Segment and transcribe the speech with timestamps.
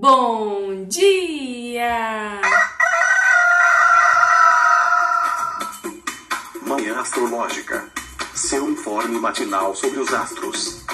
[0.00, 2.40] Bom dia!
[6.66, 7.92] Manhã Astrológica.
[8.34, 10.86] Seu informe matinal sobre os astros.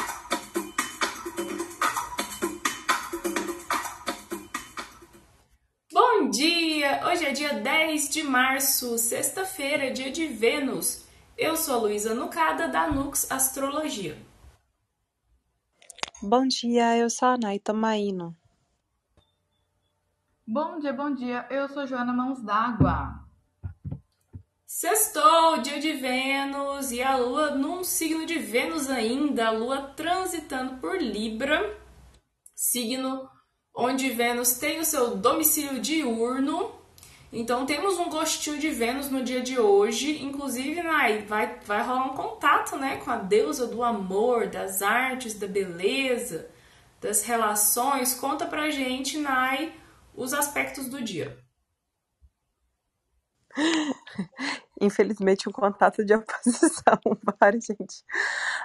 [5.93, 7.07] Bom dia!
[7.07, 11.05] Hoje é dia 10 de março, sexta-feira, dia de Vênus.
[11.39, 14.19] Eu sou a Luísa Nucada, da Nux Astrologia.
[16.21, 18.37] Bom dia, eu sou a Naita Maíno.
[20.49, 21.45] Bom dia, bom dia.
[21.51, 23.19] Eu sou Joana Mãos d'Água.
[24.65, 30.77] Sextou, dia de Vênus e a Lua num signo de Vênus ainda, a Lua transitando
[30.77, 31.77] por Libra,
[32.55, 33.29] signo
[33.75, 36.71] onde Vênus tem o seu domicílio diurno.
[37.33, 42.07] Então temos um gostinho de Vênus no dia de hoje, inclusive Nai, vai, vai rolar
[42.07, 46.49] um contato né, com a deusa do amor, das artes, da beleza,
[47.01, 48.15] das relações.
[48.15, 49.75] Conta pra gente, Nai,
[50.17, 51.39] os aspectos do dia.
[54.81, 56.99] Infelizmente, um contato de oposição
[57.39, 58.05] para gente.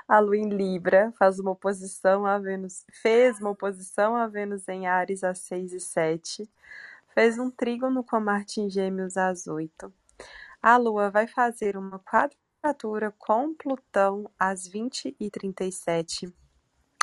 [0.07, 4.87] A Lua em Libra faz uma oposição a Vênus, fez uma oposição a Vênus em
[4.87, 6.49] Ares às 6 e 7,
[7.13, 9.93] fez um trígono com Marte em Gêmeos às 8.
[10.61, 16.33] A Lua vai fazer uma quadratura com Plutão às 20 e 37.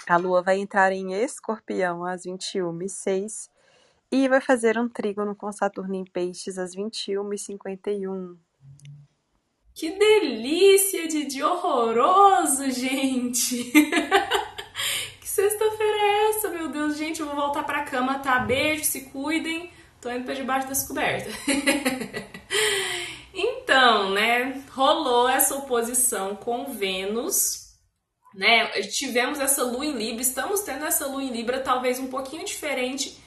[0.06, 3.50] A Lua vai entrar em Escorpião às 21 e 6
[4.10, 8.36] e vai fazer um trígono com Saturno em Peixes às 21h51.
[9.74, 13.64] Que delícia de horroroso, gente!
[15.20, 16.96] que sexta-feira é essa, meu Deus?
[16.96, 18.40] Gente, eu vou voltar pra cama, tá?
[18.40, 19.70] Beijo, se cuidem.
[20.00, 21.32] Tô indo pra debaixo das cobertas.
[23.34, 24.62] então, né?
[24.70, 27.68] Rolou essa oposição com Vênus
[28.34, 28.68] né?
[28.82, 33.18] Tivemos essa lua em Libra, estamos tendo essa lua em Libra talvez um pouquinho diferente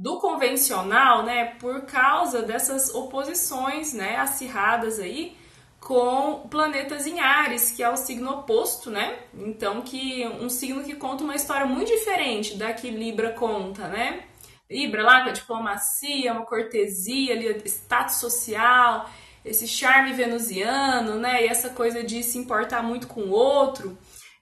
[0.00, 5.36] do convencional, né, por causa dessas oposições, né, acirradas aí
[5.78, 9.18] com planetas em Ares, que é o signo oposto, né?
[9.34, 14.24] Então que um signo que conta uma história muito diferente da que Libra conta, né?
[14.70, 19.08] Libra lá com a diplomacia, uma cortesia, ali, status social,
[19.42, 21.44] esse charme venusiano, né?
[21.44, 23.98] E essa coisa de se importar muito com o outro.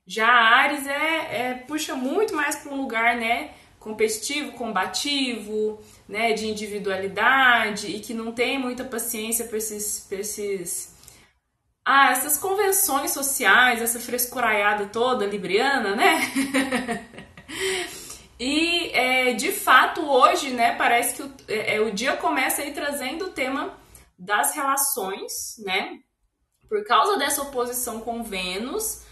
[0.07, 3.51] Já Ares é, é puxa muito mais para um lugar, né?
[3.79, 10.97] Competitivo, combativo, né, de individualidade e que não tem muita paciência para esses, esses
[11.85, 16.21] ah, essas convenções sociais, essa frescuraiada toda libriana, né?
[18.39, 22.75] e é, de fato hoje, né, parece que o, é, é, o dia começa aí
[22.75, 23.75] trazendo o tema
[24.19, 25.99] das relações, né?
[26.69, 29.03] Por causa dessa oposição com Vênus,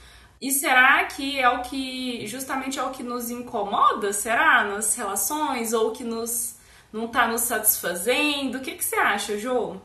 [0.40, 4.12] e será que é o que justamente é o que nos incomoda?
[4.12, 6.58] Será nas relações ou que nos
[6.92, 8.58] não está nos satisfazendo?
[8.58, 9.80] O que, que você acha, Jô?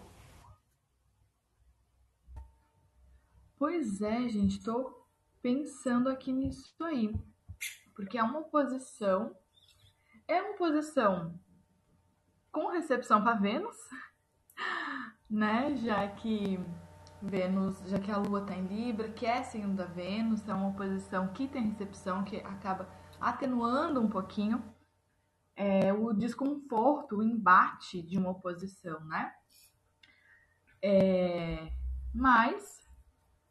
[3.57, 5.07] Pois é, gente, estou
[5.41, 7.13] pensando aqui nisso aí.
[7.95, 9.35] Porque é uma oposição.
[10.27, 11.39] É uma oposição
[12.51, 13.77] com recepção para Vênus,
[15.29, 15.75] né?
[15.77, 16.59] Já que
[17.21, 20.69] Vênus, já que a Lua está em Libra, que é signo da Vênus, é uma
[20.69, 22.89] oposição que tem recepção, que acaba
[23.19, 24.63] atenuando um pouquinho
[25.55, 29.33] é, o desconforto, o embate de uma oposição, né?
[30.81, 31.71] É,
[32.13, 32.81] mas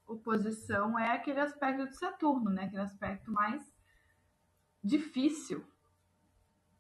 [0.07, 2.65] oposição é aquele aspecto de Saturno, né?
[2.65, 3.73] Aquele aspecto mais
[4.83, 5.65] difícil.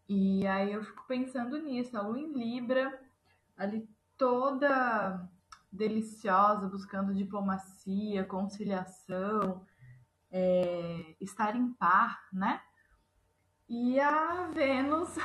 [0.08, 3.00] E aí eu fico pensando nisso, a Lua em Libra,
[3.56, 5.30] ali toda
[5.72, 9.64] deliciosa, buscando diplomacia, conciliação,
[10.30, 12.60] é, estar em par, né?
[13.68, 15.16] E a Vênus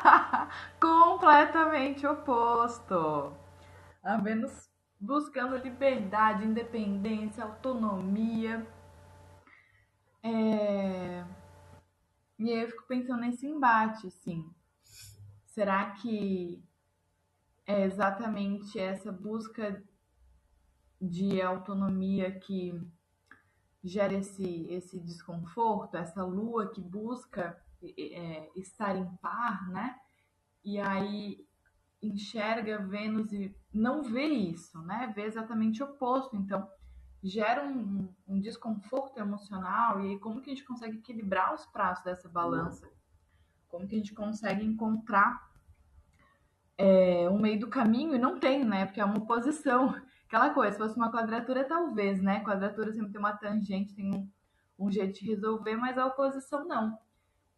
[0.80, 3.36] completamente oposto.
[4.02, 8.66] A Vênus buscando liberdade, independência, autonomia.
[10.22, 11.24] É...
[12.38, 14.50] E aí eu fico pensando nesse embate, assim.
[15.44, 16.62] Será que
[17.66, 19.82] é exatamente essa busca
[21.00, 22.72] de autonomia que
[23.82, 29.96] gera esse, esse desconforto, essa lua que busca é, estar em par, né?
[30.64, 31.46] E aí
[32.02, 35.12] enxerga Vênus e não vê isso, né?
[35.14, 36.36] Vê exatamente o oposto.
[36.36, 36.68] Então,
[37.22, 40.00] gera um, um desconforto emocional.
[40.00, 42.88] E aí, como que a gente consegue equilibrar os pratos dessa balança?
[43.68, 45.50] Como que a gente consegue encontrar
[46.78, 48.86] é, um meio do caminho e não tem, né?
[48.86, 49.94] Porque é uma oposição.
[50.26, 52.42] Aquela coisa, se fosse uma quadratura, talvez, né?
[52.44, 54.28] Quadratura sempre tem uma tangente, tem um,
[54.78, 56.98] um jeito de resolver, mas a oposição não.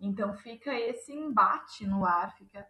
[0.01, 2.67] Então fica esse embate no ar, fica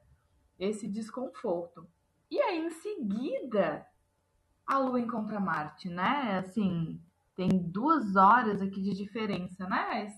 [0.58, 1.86] esse desconforto.
[2.30, 3.86] E aí em seguida
[4.66, 6.38] a Lua encontra Marte, né?
[6.38, 7.00] Assim,
[7.34, 10.14] tem duas horas aqui de diferença, né?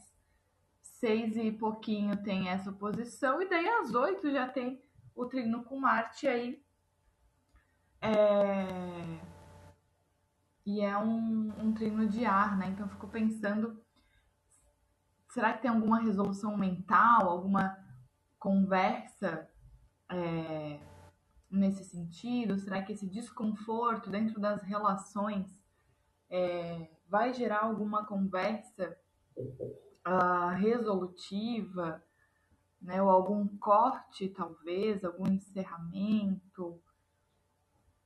[1.01, 4.83] seis e pouquinho tem essa oposição, e daí às oito já tem
[5.15, 6.63] o trino com Marte aí.
[8.01, 9.31] É...
[10.65, 12.69] E é um, um trino de ar, né?
[12.69, 13.83] Então eu fico pensando,
[15.29, 17.77] será que tem alguma resolução mental, alguma
[18.39, 19.49] conversa
[20.09, 20.81] é,
[21.51, 22.59] nesse sentido?
[22.59, 25.61] Será que esse desconforto dentro das relações
[26.29, 28.97] é, vai gerar alguma conversa
[30.07, 32.03] uh, resolutiva,
[32.81, 36.81] né, ou algum corte, talvez, algum encerramento.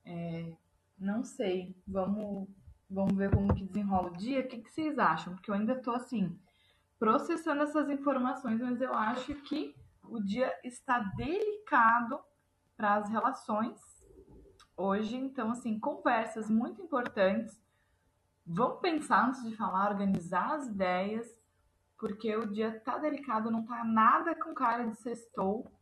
[0.05, 0.57] É,
[0.99, 1.77] não sei.
[1.87, 2.49] Vamos,
[2.91, 4.41] vamos ver como que desenrola o dia.
[4.41, 5.35] O que, que vocês acham?
[5.35, 6.39] Porque eu ainda estou assim
[6.99, 12.19] processando essas informações, mas eu acho que o dia está delicado
[12.77, 13.79] para as relações
[14.77, 15.17] hoje.
[15.17, 17.61] Então, assim, conversas muito importantes.
[18.47, 21.44] Vamos pensar antes de falar, organizar as ideias
[22.05, 25.73] porque o dia tá delicado, não tá nada com cara de sextou,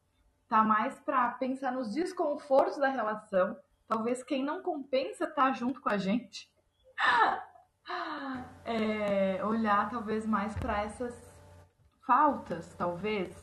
[0.48, 3.56] tá mais para pensar nos desconfortos da relação.
[3.88, 6.48] Talvez quem não compensa tá junto com a gente.
[8.64, 11.12] É, olhar talvez mais para essas
[12.06, 13.34] faltas, talvez.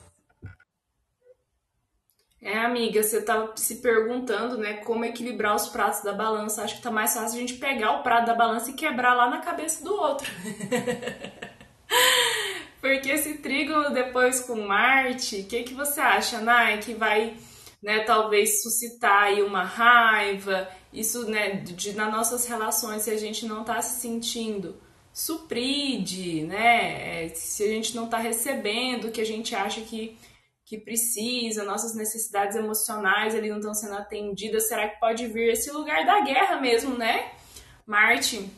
[2.42, 6.64] É, amiga, você tá se perguntando, né, como equilibrar os pratos da balança.
[6.64, 9.30] Acho que tá mais fácil a gente pegar o prato da balança e quebrar lá
[9.30, 10.32] na cabeça do outro.
[12.90, 16.80] Porque esse trigo depois com Marte, o que, que você acha, Nai?
[16.80, 17.38] Que vai,
[17.84, 23.46] né, talvez suscitar aí uma raiva, isso, né, de, nas nossas relações, se a gente
[23.46, 24.76] não está se sentindo
[25.14, 30.18] supride, né, é, se a gente não está recebendo o que a gente acha que,
[30.66, 35.70] que precisa, nossas necessidades emocionais ali não estão sendo atendidas, será que pode vir esse
[35.70, 37.34] lugar da guerra mesmo, né?
[37.86, 38.50] Marte,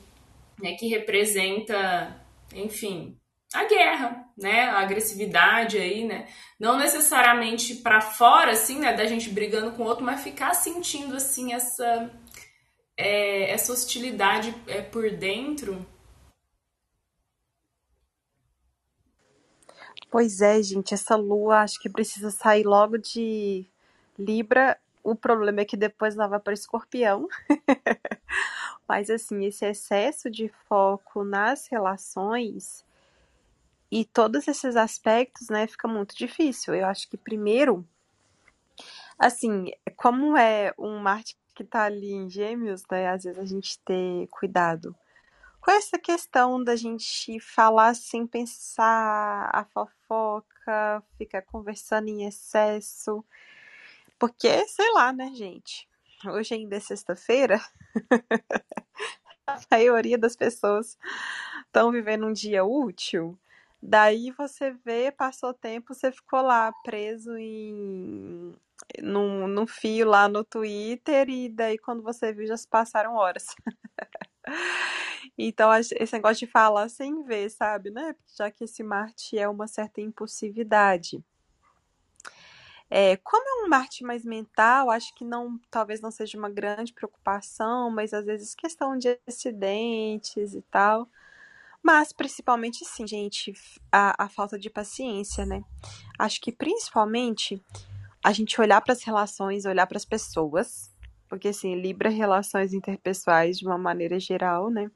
[0.58, 2.16] né, que representa,
[2.56, 3.18] enfim,
[3.54, 4.64] a guerra, né?
[4.70, 6.28] A agressividade aí, né?
[6.60, 8.94] Não necessariamente para fora, assim, né?
[8.94, 12.10] Da gente brigando com o outro, mas ficar sentindo, assim, essa,
[12.96, 15.86] é, essa hostilidade é, por dentro.
[20.10, 23.66] Pois é, gente, essa lua acho que precisa sair logo de
[24.18, 24.78] Libra.
[25.04, 27.28] O problema é que depois ela vai para Escorpião.
[28.88, 32.84] Mas assim, esse excesso de foco nas relações
[33.92, 36.74] e todos esses aspectos, né, fica muito difícil.
[36.74, 37.86] Eu acho que primeiro,
[39.20, 43.78] assim, como é um Marte que tá ali em Gêmeos, né, às vezes a gente
[43.80, 44.96] ter cuidado
[45.62, 53.24] com essa questão da gente falar sem pensar a fofoca, ficar conversando em excesso.
[54.18, 55.88] Porque, sei lá, né, gente?
[56.26, 57.62] Hoje ainda é sexta-feira.
[59.46, 60.98] a maioria das pessoas
[61.68, 63.38] estão vivendo um dia útil.
[63.82, 68.54] Daí você vê, passou tempo, você ficou lá preso em
[69.02, 73.48] num, fio lá no Twitter e daí quando você viu já se passaram horas.
[75.38, 78.16] então esse negócio de falar sem ver, sabe, né?
[78.38, 81.24] Já que esse Marte é uma certa impulsividade.
[82.90, 86.94] É, como é um Marte mais mental, acho que não, talvez não seja uma grande
[86.94, 91.08] preocupação, mas às vezes questão de acidentes e tal.
[91.84, 93.54] Mas principalmente sim, gente,
[93.92, 95.64] a, a falta de paciência, né?
[96.18, 97.62] Acho que principalmente
[98.24, 100.94] a gente olhar para as relações, olhar para as pessoas,
[101.28, 104.92] porque assim, Libra relações interpessoais de uma maneira geral, né?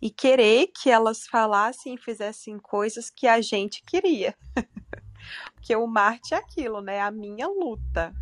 [0.00, 4.36] E querer que elas falassem e fizessem coisas que a gente queria.
[5.54, 7.00] porque o Marte é aquilo, né?
[7.00, 8.14] A minha luta.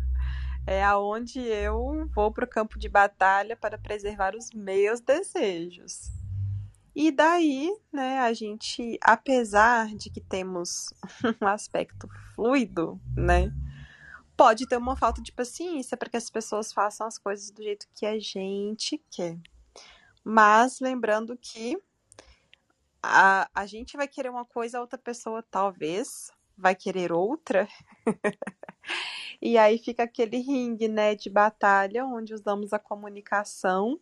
[0.65, 6.18] É aonde eu vou para o campo de batalha para preservar os meus desejos.
[7.01, 10.93] E daí, né, a gente, apesar de que temos
[11.41, 13.53] um aspecto fluido, né,
[14.35, 17.87] pode ter uma falta de paciência para que as pessoas façam as coisas do jeito
[17.95, 19.39] que a gente quer.
[20.25, 21.81] Mas lembrando que
[23.01, 27.65] a, a gente vai querer uma coisa, a outra pessoa talvez vai querer outra.
[29.41, 33.97] e aí fica aquele ringue, né, de batalha onde usamos a comunicação,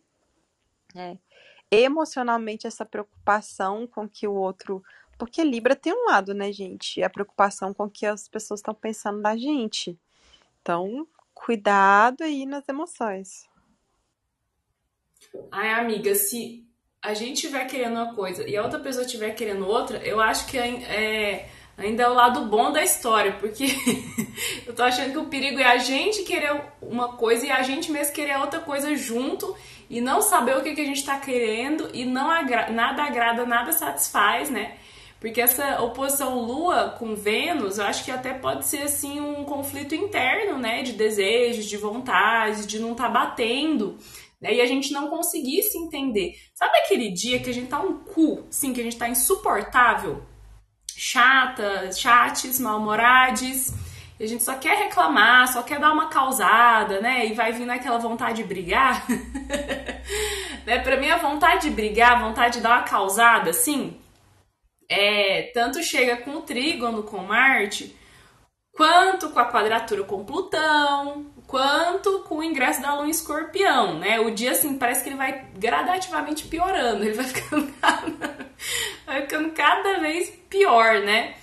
[0.92, 1.16] né,
[1.70, 4.82] emocionalmente essa preocupação com que o outro.
[5.18, 7.02] Porque Libra tem um lado, né, gente?
[7.02, 9.98] A preocupação com que as pessoas estão pensando da gente.
[10.62, 13.48] Então, cuidado aí nas emoções.
[15.50, 16.66] Ai, amiga, se
[17.02, 20.46] a gente estiver querendo uma coisa e a outra pessoa estiver querendo outra, eu acho
[20.46, 21.48] que é,
[21.78, 23.66] ainda é o lado bom da história, porque
[24.66, 27.92] eu tô achando que o perigo é a gente querer uma coisa e a gente
[27.92, 29.56] mesmo querer outra coisa junto
[29.88, 33.46] e não saber o que, que a gente tá querendo e não agra nada agrada,
[33.46, 34.76] nada satisfaz, né?
[35.20, 39.94] Porque essa oposição Lua com Vênus, eu acho que até pode ser assim um conflito
[39.94, 40.82] interno, né?
[40.82, 43.98] De desejos, de vontades, de não estar tá batendo.
[44.40, 44.54] Né?
[44.54, 46.34] E a gente não conseguir se entender.
[46.54, 50.22] Sabe aquele dia que a gente tá um cu, sim, que a gente tá insuportável?
[50.98, 53.72] Chata, chates, mal-humorades.
[54.18, 57.24] E a gente só quer reclamar, só quer dar uma causada, né?
[57.26, 59.06] E vai vindo aquela vontade de brigar.
[60.66, 60.80] né?
[60.80, 63.96] Pra mim, a vontade de brigar, a vontade de dar uma causada, assim,
[64.90, 67.96] é, tanto chega com o trígono com Marte,
[68.72, 74.20] quanto com a quadratura com Plutão, quanto com o ingresso da Lua em Escorpião, né?
[74.20, 77.72] O dia, assim, parece que ele vai gradativamente piorando, ele vai ficando
[79.06, 81.34] vai ficando cada vez pior, né?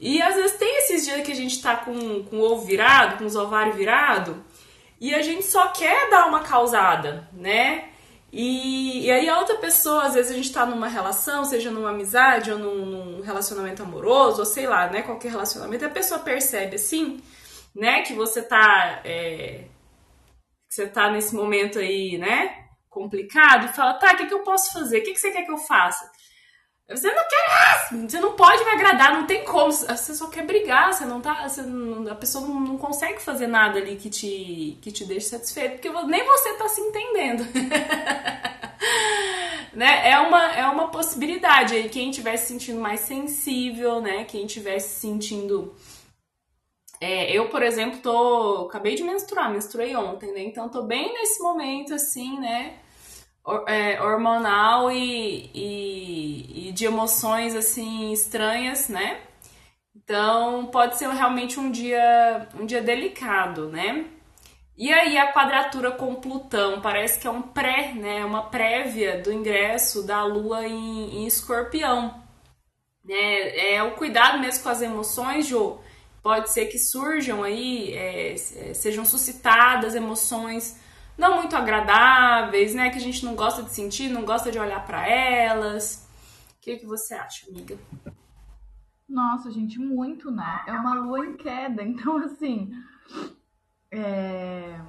[0.00, 3.18] E às vezes tem esses dias que a gente tá com, com o ovo virado,
[3.18, 4.36] com os ovários virados,
[5.00, 7.88] e a gente só quer dar uma causada, né?
[8.32, 11.90] E, e aí a outra pessoa, às vezes a gente tá numa relação, seja numa
[11.90, 15.02] amizade ou num, num relacionamento amoroso, ou sei lá, né?
[15.02, 17.20] Qualquer relacionamento, a pessoa percebe assim,
[17.80, 19.00] né, que você tá.
[19.04, 19.64] É,
[20.68, 22.66] que você tá nesse momento aí, né?
[22.88, 24.98] Complicado, e fala, tá, o que, que eu posso fazer?
[24.98, 26.10] O que, que você quer que eu faça?
[26.88, 28.08] Você não quer.
[28.08, 29.70] Você não pode me agradar, não tem como.
[29.70, 31.48] Você só quer brigar, você não tá.
[31.48, 35.26] Você não, a pessoa não, não, consegue fazer nada ali que te, que te deixe
[35.26, 37.46] satisfeito, porque nem você tá se entendendo.
[39.72, 40.10] né?
[40.10, 41.88] É uma, é uma possibilidade aí.
[41.88, 44.24] Quem estiver se sentindo mais sensível, né?
[44.24, 45.72] Quem estiver se sentindo.
[47.00, 48.66] É, eu, por exemplo, tô.
[48.68, 50.42] Acabei de menstruar, menstruei ontem, né?
[50.42, 52.78] Então tô bem nesse momento, assim, né?
[53.66, 59.20] é, hormonal e, e, e de emoções assim estranhas, né?
[59.94, 64.06] Então pode ser realmente um dia um dia delicado, né?
[64.76, 68.24] E aí a quadratura com Plutão parece que é um pré, né?
[68.24, 72.22] Uma prévia do ingresso da Lua em, em Escorpião.
[73.08, 75.78] É, é o cuidado mesmo com as emoções, Jô.
[76.22, 78.36] Pode ser que surjam aí, é,
[78.74, 80.78] sejam suscitadas emoções
[81.20, 82.88] não muito agradáveis, né?
[82.88, 86.08] Que a gente não gosta de sentir, não gosta de olhar para elas.
[86.56, 87.78] O que, que você acha, amiga?
[89.06, 90.64] Nossa, gente, muito, né?
[90.66, 92.72] É uma lua em queda, então assim.
[93.90, 94.80] É...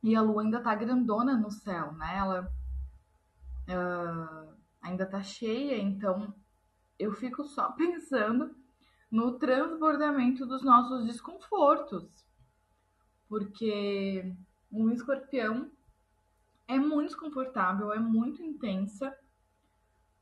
[0.00, 2.16] E a lua ainda tá grandona no céu, né?
[2.16, 2.48] Ela
[3.68, 6.32] uh, ainda tá cheia, então
[6.96, 8.54] eu fico só pensando
[9.10, 12.04] no transbordamento dos nossos desconfortos.
[13.28, 14.32] Porque
[14.70, 15.70] um escorpião
[16.68, 19.16] é muito desconfortável, é muito intensa,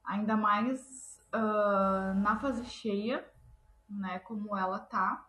[0.04, 3.26] ainda mais uh, na fase cheia,
[3.88, 4.18] né?
[4.20, 5.26] Como ela tá.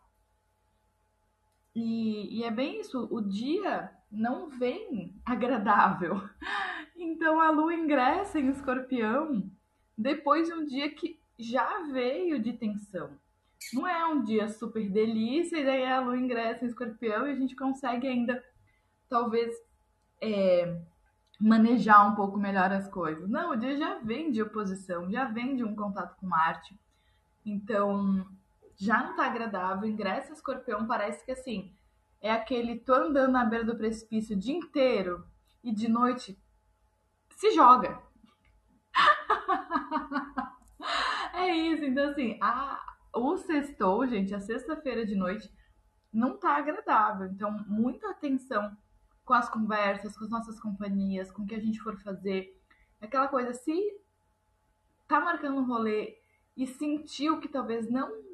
[1.74, 6.20] E, e é bem isso, o dia não vem agradável.
[6.94, 9.50] Então a lua ingressa em escorpião
[9.96, 13.18] depois de um dia que já veio de tensão.
[13.72, 17.36] Não é um dia super delícia, e daí a lua ingressa em escorpião e a
[17.36, 18.42] gente consegue ainda
[19.08, 19.54] talvez
[20.22, 20.80] é,
[21.40, 23.28] manejar um pouco melhor as coisas.
[23.28, 26.78] Não, o dia já vem de oposição, já vem de um contato com Marte.
[27.44, 28.26] Então,
[28.76, 29.88] já não tá agradável.
[29.88, 31.72] Ingressa escorpião parece que assim,
[32.20, 35.24] é aquele tô andando na beira do precipício o dia inteiro
[35.62, 36.38] e de noite
[37.36, 38.00] se joga.
[41.34, 42.85] é isso, então assim, a,
[43.16, 45.50] o sextou, gente, a sexta-feira de noite
[46.12, 47.26] não tá agradável.
[47.26, 48.76] Então, muita atenção
[49.24, 52.56] com as conversas, com as nossas companhias, com o que a gente for fazer.
[53.00, 53.74] Aquela coisa, se
[55.06, 56.16] tá marcando um rolê
[56.56, 58.24] e sentiu que talvez não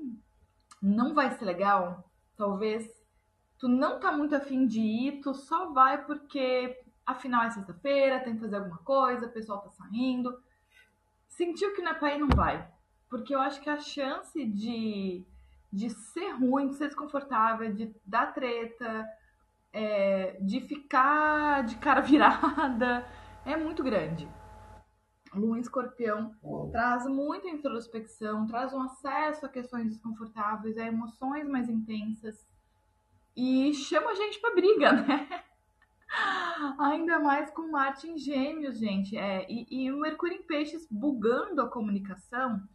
[0.80, 2.88] não vai ser legal, talvez
[3.56, 8.34] tu não tá muito afim de ir, tu só vai porque afinal é sexta-feira, tem
[8.34, 10.36] que fazer alguma coisa, o pessoal tá saindo.
[11.28, 12.68] Sentiu que não é pra ir, não vai.
[13.12, 15.22] Porque eu acho que a chance de,
[15.70, 19.06] de ser ruim, de ser desconfortável, de dar treta,
[19.70, 23.06] é, de ficar de cara virada
[23.44, 24.26] é muito grande.
[25.34, 26.34] Lua Escorpião
[26.70, 32.46] traz muita introspecção, traz um acesso a questões desconfortáveis, a emoções mais intensas
[33.36, 35.44] e chama a gente para briga, né?
[36.78, 39.18] Ainda mais com Marte em Gêmeos, gente.
[39.18, 42.66] É, e, e o Mercúrio em Peixes bugando a comunicação.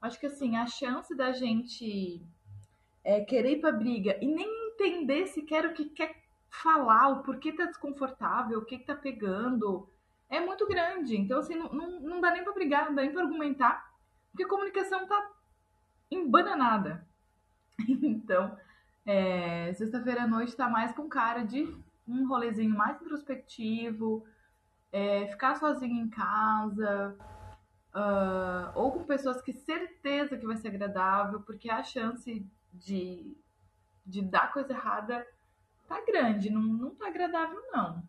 [0.00, 2.22] Acho que assim, a chance da gente
[3.02, 6.14] é, querer ir para briga e nem entender sequer o que quer
[6.50, 9.88] falar o porquê tá desconfortável, o que, que tá pegando,
[10.28, 11.16] é muito grande.
[11.16, 13.92] Então, assim, não, não, não dá nem pra brigar, não dá nem pra argumentar,
[14.30, 15.30] porque a comunicação tá
[16.10, 17.06] embananada.
[17.88, 18.56] Então,
[19.04, 21.62] é, sexta-feira à noite tá mais com cara de
[22.08, 24.24] um rolezinho mais introspectivo,
[24.90, 27.16] é, ficar sozinho em casa,
[27.96, 33.34] uh, ou com pessoas que certeza que vai ser agradável, porque a chance de,
[34.04, 35.26] de dar coisa errada
[35.88, 38.02] tá grande, não, não tá agradável, não.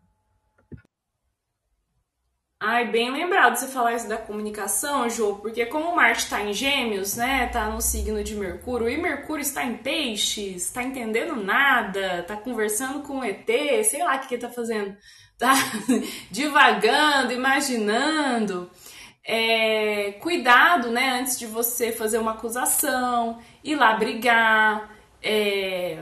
[2.60, 7.16] Ai, bem lembrado você falar isso da comunicação, Jô, porque como Marte está em Gêmeos,
[7.16, 12.36] né, tá no signo de Mercúrio, e Mercúrio está em Peixes, está entendendo nada, tá
[12.36, 13.46] conversando com o ET,
[13.84, 14.96] sei lá o que que tá fazendo,
[15.38, 15.52] tá
[16.32, 18.68] divagando, imaginando.
[19.30, 24.90] É, cuidado, né, antes de você fazer uma acusação, ir lá brigar,
[25.22, 25.98] é,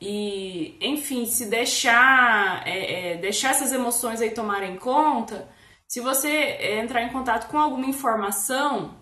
[0.00, 5.46] e, enfim, se deixar, é, é deixar essas emoções aí tomarem conta
[5.94, 8.98] se você eh, entrar em contato com alguma informação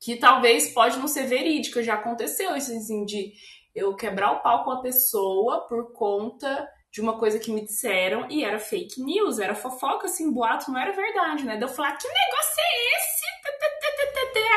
[0.00, 3.34] que talvez pode não ser verídica, já aconteceu isso assim, de
[3.74, 8.26] eu quebrar o pau com a pessoa por conta de uma coisa que me disseram
[8.28, 11.56] e era fake news, era fofoca, assim, boato, não era verdade, né?
[11.56, 13.20] Daí eu falar, que negócio é esse?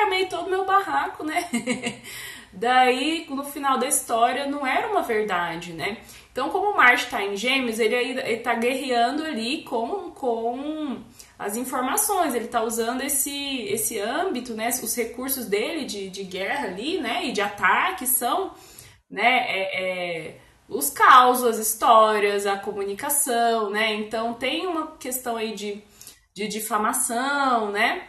[0.04, 1.50] Armei todo meu barraco, né?
[2.52, 5.98] Daí, no final da história, não era uma verdade, né?
[6.32, 11.04] Então, como o Marte está em Gêmeos, ele está guerreando ali com, com
[11.38, 14.70] as informações, ele está usando esse, esse âmbito, né?
[14.70, 17.26] Os recursos dele de, de guerra ali, né?
[17.26, 18.52] E de ataque são,
[19.10, 19.46] né?
[19.48, 20.38] É, é,
[20.74, 23.94] os causos, as histórias, a comunicação, né?
[23.94, 25.82] Então, tem uma questão aí de,
[26.34, 28.08] de difamação, né?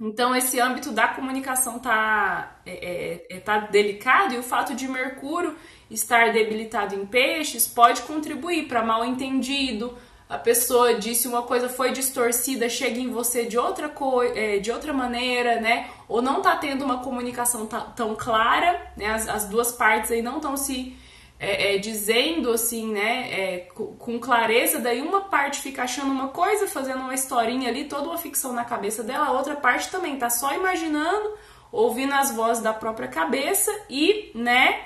[0.00, 4.88] Então, esse âmbito da comunicação tá, é, é, é, tá delicado e o fato de
[4.88, 5.54] Mercúrio
[5.90, 9.96] estar debilitado em peixes pode contribuir para mal entendido.
[10.26, 14.70] A pessoa disse uma coisa, foi distorcida, chega em você de outra, co é, de
[14.72, 15.90] outra maneira, né?
[16.08, 19.06] Ou não tá tendo uma comunicação tão clara, né?
[19.06, 20.96] As, as duas partes aí não estão se
[21.42, 26.68] é, é, dizendo assim, né, é, com clareza, daí uma parte fica achando uma coisa,
[26.68, 30.28] fazendo uma historinha ali, toda uma ficção na cabeça dela, a outra parte também tá
[30.28, 31.34] só imaginando,
[31.72, 34.84] ouvindo as vozes da própria cabeça e, né,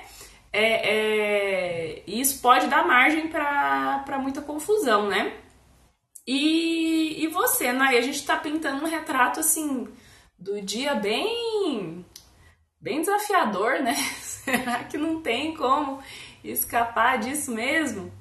[0.53, 5.33] é, é, isso pode dar margem para muita confusão, né?
[6.25, 9.89] E, e você, Nay, a gente tá pintando um retrato assim
[10.39, 12.05] do dia bem
[12.79, 13.95] bem desafiador, né?
[14.21, 15.99] Será que não tem como
[16.51, 18.11] escapar disso mesmo?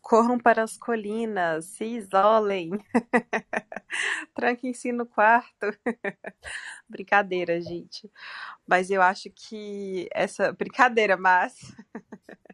[0.00, 2.70] Corram para as colinas, se isolem,
[4.34, 5.66] tranquem-se no quarto.
[6.88, 8.10] Brincadeira, gente.
[8.66, 10.52] Mas eu acho que essa.
[10.52, 11.54] Brincadeira, mas.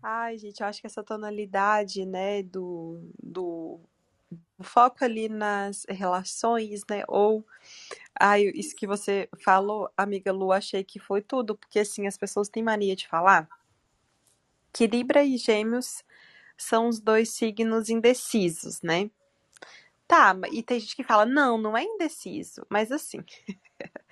[0.00, 3.80] Ai, gente, eu acho que essa tonalidade, né, do, do
[4.60, 7.44] foco ali nas relações, né, ou
[8.20, 12.48] Ai, isso que você falou, amiga Lu, achei que foi tudo, porque assim, as pessoas
[12.48, 13.48] têm mania de falar
[14.72, 16.04] que Libra e Gêmeos
[16.56, 19.10] são os dois signos indecisos, né?
[20.06, 23.18] Tá, e tem gente que fala, não, não é indeciso, mas assim,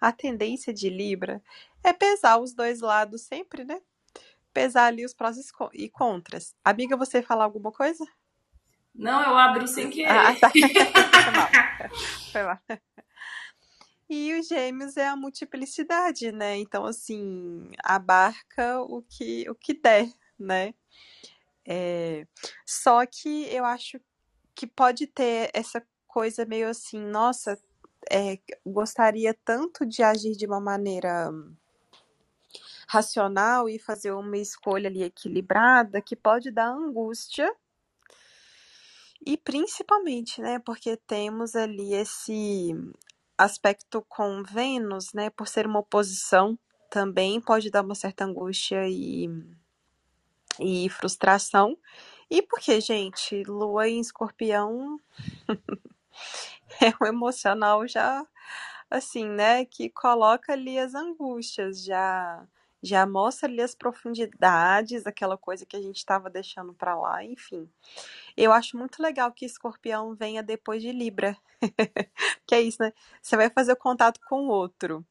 [0.00, 1.42] a tendência de Libra
[1.82, 3.80] é pesar os dois lados sempre, né?
[4.52, 5.36] Pesar ali os prós
[5.72, 6.54] e contras.
[6.64, 8.04] Amiga, você falar alguma coisa?
[8.94, 10.10] Não, eu abri sem querer.
[10.10, 10.50] Ah, tá.
[10.50, 11.48] Foi mal.
[12.32, 12.60] Foi mal.
[14.08, 16.56] E os gêmeos é a multiplicidade, né?
[16.56, 20.74] Então, assim, abarca o que, o que der, né?
[21.66, 22.26] É...
[22.64, 24.00] Só que eu acho
[24.54, 27.60] que pode ter essa coisa meio assim, nossa,
[28.10, 31.30] é, gostaria tanto de agir de uma maneira
[32.88, 37.52] racional e fazer uma escolha ali equilibrada que pode dar angústia.
[39.26, 42.72] E principalmente, né, porque temos ali esse
[43.38, 46.58] aspecto com Vênus, né, por ser uma oposição,
[46.90, 49.28] também pode dar uma certa angústia e,
[50.58, 51.76] e frustração.
[52.30, 54.98] E porque, gente, Lua em Escorpião
[56.80, 58.26] é um emocional já
[58.90, 62.46] assim, né, que coloca ali as angústias, já
[62.82, 67.68] já mostra ali as profundidades, aquela coisa que a gente estava deixando para lá, enfim.
[68.36, 71.36] Eu acho muito legal que Escorpião venha depois de Libra.
[72.46, 72.92] que é isso, né?
[73.22, 75.04] Você vai fazer o contato com o outro.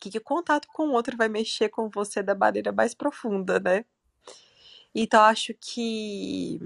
[0.00, 3.58] Que, que o contato com o outro vai mexer com você da maneira mais profunda,
[3.60, 3.84] né?
[4.94, 6.60] Então acho que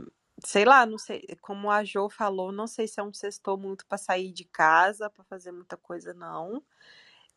[0.44, 3.86] sei lá, não sei, como a Jo falou, não sei se é um sextou muito
[3.86, 6.62] para sair de casa, para fazer muita coisa não.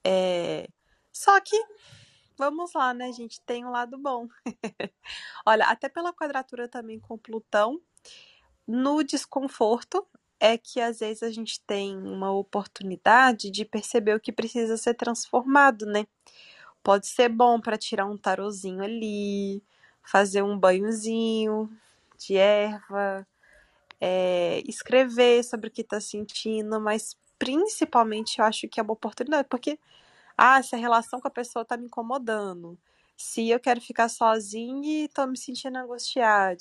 [0.03, 0.67] É,
[1.11, 1.57] só que
[2.37, 3.41] vamos lá, né, gente?
[3.41, 4.27] Tem um lado bom.
[5.45, 7.81] Olha, até pela quadratura também com Plutão,
[8.67, 10.05] no desconforto,
[10.39, 14.93] é que às vezes a gente tem uma oportunidade de perceber o que precisa ser
[14.93, 16.05] transformado, né?
[16.83, 19.63] Pode ser bom para tirar um tarozinho ali,
[20.03, 21.69] fazer um banhozinho
[22.17, 23.27] de erva,
[23.99, 29.47] é, escrever sobre o que está sentindo, mas principalmente eu acho que é uma oportunidade,
[29.49, 29.79] porque
[30.37, 32.77] ah, essa relação com a pessoa está me incomodando.
[33.17, 36.57] Se eu quero ficar sozinha e estou me sentindo angustiada.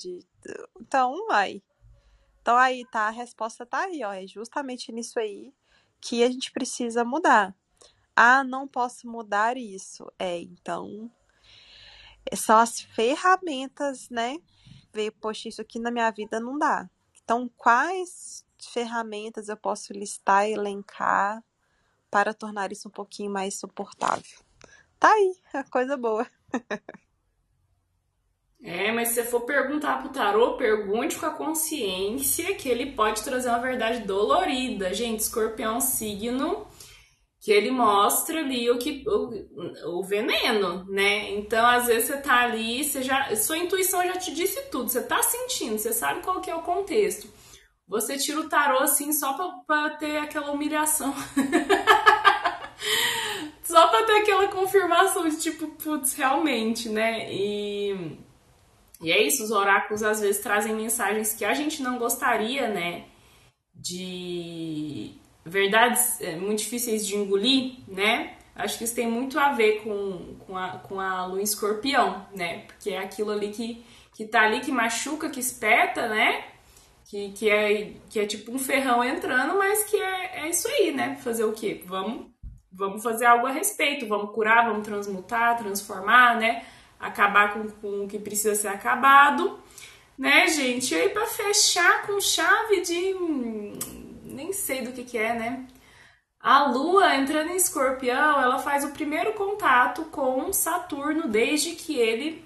[0.79, 1.61] Então, ai.
[2.41, 4.13] Então aí tá, a resposta tá aí, ó.
[4.13, 5.53] É justamente nisso aí
[5.99, 7.55] que a gente precisa mudar.
[8.15, 10.09] Ah, não posso mudar isso.
[10.17, 11.11] É, então.
[12.33, 14.37] São as ferramentas, né?
[14.93, 16.89] Ver, poxa, isso aqui na minha vida não dá.
[17.23, 21.43] Então, quais ferramentas eu posso listar elencar
[22.15, 24.39] para tornar isso um pouquinho mais suportável?
[24.97, 25.35] Tá aí,
[25.69, 26.25] coisa boa.
[28.67, 33.23] É, mas se você for perguntar pro tarô, pergunte com a consciência que ele pode
[33.23, 34.91] trazer uma verdade dolorida.
[34.91, 36.65] Gente, escorpião é um signo
[37.39, 41.29] que ele mostra ali o que o, o veneno, né?
[41.33, 45.03] Então, às vezes você tá ali, você já, sua intuição já te disse tudo, você
[45.03, 47.29] tá sentindo, você sabe qual que é o contexto.
[47.87, 51.13] Você tira o tarô assim só pra ter aquela humilhação.
[53.65, 57.31] só pra ter aquela confirmação de tipo, putz, realmente, né?
[57.33, 58.17] E
[59.01, 63.05] e é isso, os oráculos às vezes trazem mensagens que a gente não gostaria, né?
[63.73, 65.11] De
[65.45, 68.37] verdades é, muito difíceis de engolir, né?
[68.55, 72.59] Acho que isso tem muito a ver com, com, a, com a lua escorpião, né?
[72.67, 73.83] Porque é aquilo ali que,
[74.15, 76.45] que tá ali, que machuca, que espeta, né?
[77.09, 80.91] Que, que, é, que é tipo um ferrão entrando, mas que é, é isso aí,
[80.91, 81.17] né?
[81.17, 81.83] Fazer o quê?
[81.85, 82.27] Vamos,
[82.75, 86.65] vamos fazer algo a respeito, vamos curar, vamos transmutar, transformar, né?
[86.99, 89.59] acabar com, com o que precisa ser acabado,
[90.17, 90.93] né, gente?
[90.93, 93.13] E aí, para fechar com chave de.
[93.15, 93.77] Hum,
[94.23, 95.67] nem sei do que, que é, né?
[96.39, 102.45] A Lua entrando em escorpião, ela faz o primeiro contato com Saturno desde que ele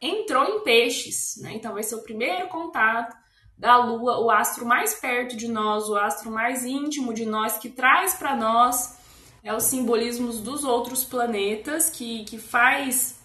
[0.00, 1.52] entrou em peixes, né?
[1.54, 3.16] Então vai ser o primeiro contato
[3.56, 7.70] da Lua, o astro mais perto de nós, o astro mais íntimo de nós, que
[7.70, 8.98] traz para nós
[9.44, 13.22] é os simbolismos dos outros planetas, que, que faz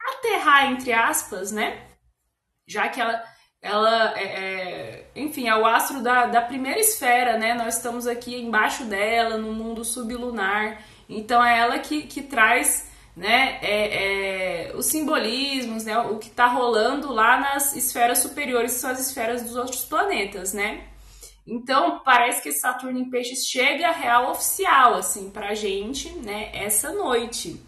[0.00, 1.86] aterrar, entre aspas, né?
[2.66, 3.22] Já que ela,
[3.60, 7.52] ela é, é, enfim, é o astro da, da primeira esfera, né?
[7.52, 10.82] Nós estamos aqui embaixo dela, no mundo sublunar.
[11.06, 16.46] Então é ela que, que traz né, é, é, os simbolismos, né, o que está
[16.46, 20.84] rolando lá nas esferas superiores, que são as esferas dos outros planetas, né?
[21.50, 27.58] Então, parece que Saturno em Peixes chega real oficial, assim, pra gente, né, essa noite.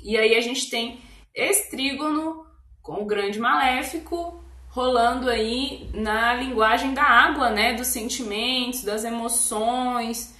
[0.00, 1.00] E aí a gente tem
[1.34, 2.46] esse trígono
[2.80, 10.36] com o grande maléfico rolando aí na linguagem da água, né, dos sentimentos, das emoções.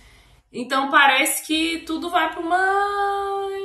[0.53, 3.65] Então parece que tudo vai para uma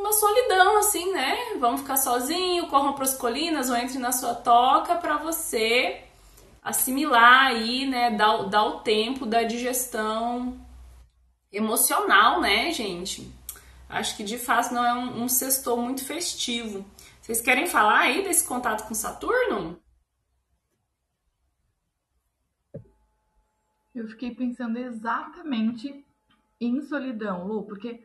[0.00, 1.36] uma solidão assim, né?
[1.60, 6.07] Vamos ficar sozinho, corram para as colinas ou entre na sua toca para você
[6.68, 10.60] assimilar aí, né, dar, dar o tempo da digestão
[11.50, 13.32] emocional, né, gente?
[13.88, 16.84] Acho que de fato não é um, um sextor muito festivo.
[17.22, 19.80] Vocês querem falar aí desse contato com Saturno?
[23.94, 26.04] Eu fiquei pensando exatamente
[26.60, 28.04] em solidão, Lu, porque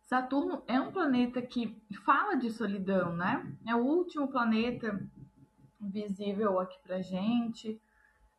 [0.00, 1.76] Saturno é um planeta que
[2.06, 3.54] fala de solidão, né?
[3.66, 4.98] É o último planeta
[5.90, 7.80] visível aqui pra gente.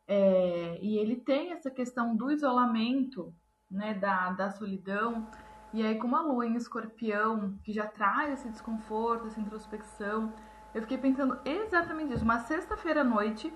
[0.06, 3.34] É, e ele tem essa questão do isolamento,
[3.70, 5.28] né, da, da solidão.
[5.72, 10.32] E aí, com uma lua em escorpião, que já traz esse desconforto, essa introspecção,
[10.74, 12.24] eu fiquei pensando exatamente isso.
[12.24, 13.52] Uma sexta-feira à noite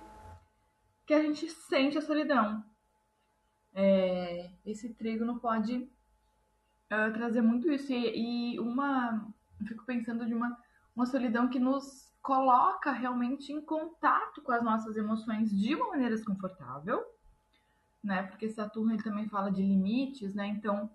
[1.07, 2.63] que a gente sente a solidão.
[3.75, 7.93] É, esse trígono pode uh, trazer muito isso.
[7.93, 9.33] E, e, uma.
[9.61, 10.57] Eu fico pensando de uma,
[10.95, 16.15] uma solidão que nos coloca realmente em contato com as nossas emoções de uma maneira
[16.15, 17.05] desconfortável,
[18.03, 18.23] né?
[18.25, 20.47] Porque Saturno ele também fala de limites, né?
[20.49, 20.91] Então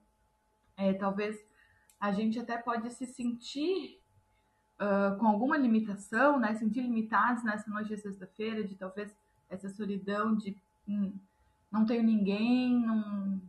[0.77, 1.37] é, talvez
[1.99, 3.99] a gente até pode se sentir
[4.75, 6.53] uh, com alguma limitação, né?
[6.55, 9.15] Sentir limitados nessa noite de sexta-feira, de talvez
[9.49, 10.57] essa solidão de
[10.87, 11.13] hum,
[11.71, 13.41] não tenho ninguém, não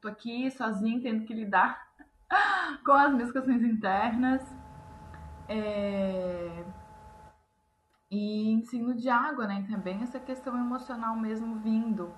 [0.00, 1.88] tô aqui sozinho, tendo que lidar
[2.84, 4.42] com as minhas questões internas.
[5.48, 6.64] É...
[8.10, 9.66] E ensino de água, né?
[9.68, 12.14] Também essa questão emocional mesmo vindo.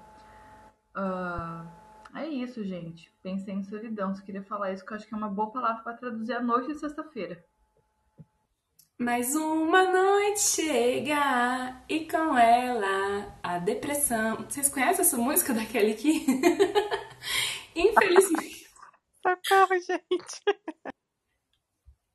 [0.97, 1.67] Uh,
[2.15, 3.13] é isso, gente.
[3.23, 4.15] Pensei em solidão.
[4.15, 6.43] Se queria falar isso, que eu acho que é uma boa palavra para traduzir a
[6.43, 7.45] noite de sexta-feira.
[8.99, 14.37] Mais uma noite chega e com ela a depressão.
[14.45, 16.27] Vocês conhecem essa música daquele aqui?
[17.75, 18.69] Infelizmente.
[19.23, 20.91] Socorro, gente.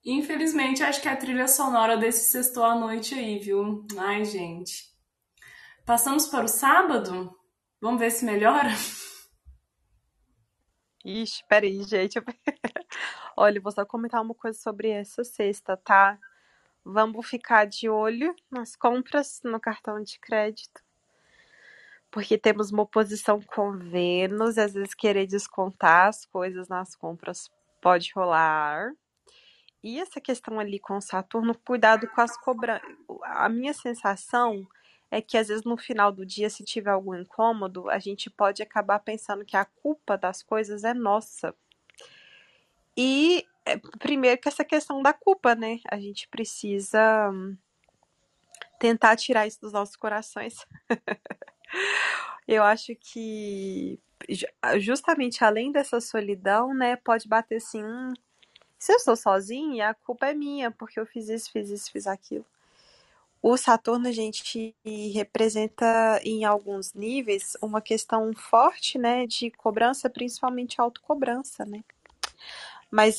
[0.06, 3.88] Infelizmente, acho que é a trilha sonora desse sexto à noite aí, viu?
[3.98, 4.94] Ai, gente.
[5.84, 7.36] Passamos para o sábado?
[7.82, 8.70] Vamos ver se melhora?
[11.04, 12.20] Ixi, peraí, gente.
[13.36, 16.20] Olha, vou só comentar uma coisa sobre essa sexta, tá?
[16.84, 20.84] Vamos ficar de olho nas compras no cartão de crédito.
[22.12, 27.50] Porque temos uma oposição com Vênus, às vezes querer descontar as coisas nas compras
[27.82, 28.92] pode rolar.
[29.86, 32.90] E essa questão ali com Saturno, cuidado com as cobranças.
[33.22, 34.68] A minha sensação
[35.12, 38.64] é que às vezes no final do dia, se tiver algum incômodo, a gente pode
[38.64, 41.54] acabar pensando que a culpa das coisas é nossa.
[42.98, 45.80] E é, primeiro que essa questão da culpa, né?
[45.92, 47.32] A gente precisa
[48.80, 50.66] tentar tirar isso dos nossos corações.
[52.48, 54.00] Eu acho que
[54.80, 58.14] justamente além dessa solidão, né, pode bater assim, hum,
[58.86, 62.06] se eu sou sozinha, a culpa é minha, porque eu fiz isso, fiz isso, fiz
[62.06, 62.46] aquilo.
[63.42, 64.76] O Saturno, a gente
[65.12, 71.84] representa em alguns níveis uma questão forte, né, de cobrança, principalmente autocobrança, né?
[72.92, 73.18] Mas,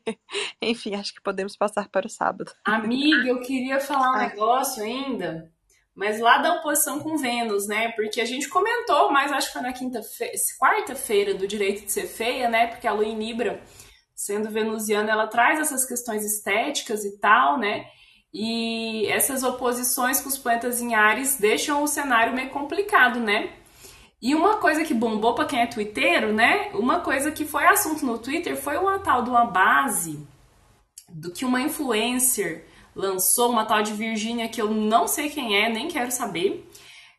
[0.62, 2.52] enfim, acho que podemos passar para o sábado.
[2.64, 5.52] Amiga, eu queria falar um negócio ainda,
[5.94, 7.92] mas lá da oposição com Vênus, né?
[7.92, 10.00] Porque a gente comentou, mas acho que foi na quinta
[10.58, 12.68] quarta-feira do direito de ser feia, né?
[12.68, 13.62] Porque a Lua em Libra,
[14.16, 17.86] sendo venusiana, ela traz essas questões estéticas e tal, né?
[18.32, 23.50] E essas oposições com os planetas em Ares deixam o cenário meio complicado, né?
[24.20, 26.70] E uma coisa que bombou para quem é twitteiro, né?
[26.72, 30.26] Uma coisa que foi assunto no Twitter foi uma tal de uma base
[31.08, 35.68] do que uma influencer lançou, uma tal de Virgínia que eu não sei quem é,
[35.68, 36.66] nem quero saber.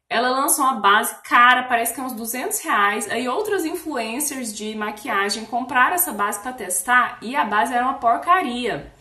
[0.09, 3.09] Ela lançou uma base, cara, parece que é uns 200 reais.
[3.09, 7.95] Aí outros influencers de maquiagem compraram essa base para testar e a base era uma
[7.95, 8.91] porcaria.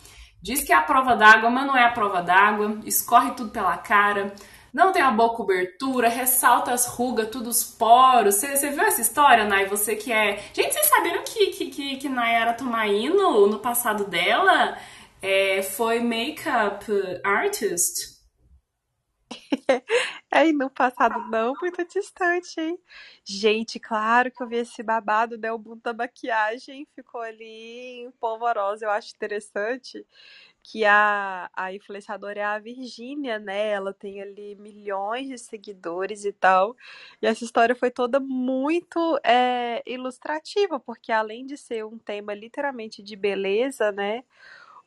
[0.41, 3.77] Diz que é a prova d'água, mas não é a prova d'água, escorre tudo pela
[3.77, 4.33] cara
[4.77, 8.35] não tem uma boa cobertura, ressalta as rugas, tudo os poros.
[8.35, 9.65] Você viu essa história, Nai?
[9.65, 10.37] Você que é.
[10.53, 14.77] Gente, vocês sabiam que, que, que, que Nayara Tomaino, no passado dela,
[15.19, 16.85] é, foi make-up
[17.23, 18.16] artist?
[20.31, 22.79] Aí no passado não muito distante, hein?
[23.25, 25.51] Gente, claro que eu vi esse babado, né?
[25.51, 27.45] O mundo da maquiagem ficou ali
[28.05, 30.05] em polvorosa, eu acho interessante
[30.63, 33.69] que a, a influenciadora é a Virgínia, né?
[33.69, 36.75] Ela tem ali milhões de seguidores e tal.
[37.21, 43.01] E essa história foi toda muito é, ilustrativa, porque além de ser um tema literalmente
[43.03, 44.23] de beleza, né?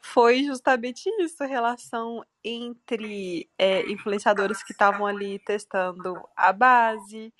[0.03, 7.33] Foi justamente isso, a relação entre é, influenciadores que estavam ali testando a base,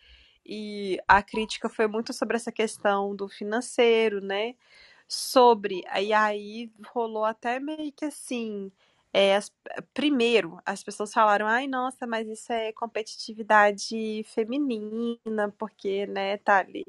[0.44, 4.55] e a crítica foi muito sobre essa questão do financeiro, né?
[5.09, 5.83] sobre.
[6.01, 8.73] E aí rolou até meio que assim.
[9.14, 9.53] É, as,
[9.94, 16.87] primeiro, as pessoas falaram, ai, nossa, mas isso é competitividade feminina, porque, né, tá ali.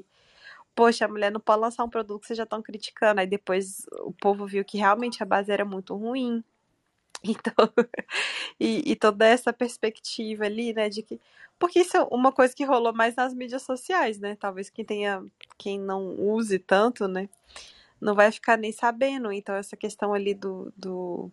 [0.76, 3.22] Poxa, a mulher não pode lançar um produto que vocês já estão criticando.
[3.22, 6.44] Aí depois o povo viu que realmente a base era muito ruim.
[7.24, 7.54] Então,
[8.60, 11.20] e, e toda essa perspectiva ali, né, de que.
[11.60, 14.36] Porque isso é uma coisa que rolou mais nas mídias sociais, né?
[14.40, 15.24] Talvez quem tenha,
[15.58, 17.30] quem não use tanto, né?
[18.02, 19.32] não vai ficar nem sabendo.
[19.32, 21.32] Então, essa questão ali do, do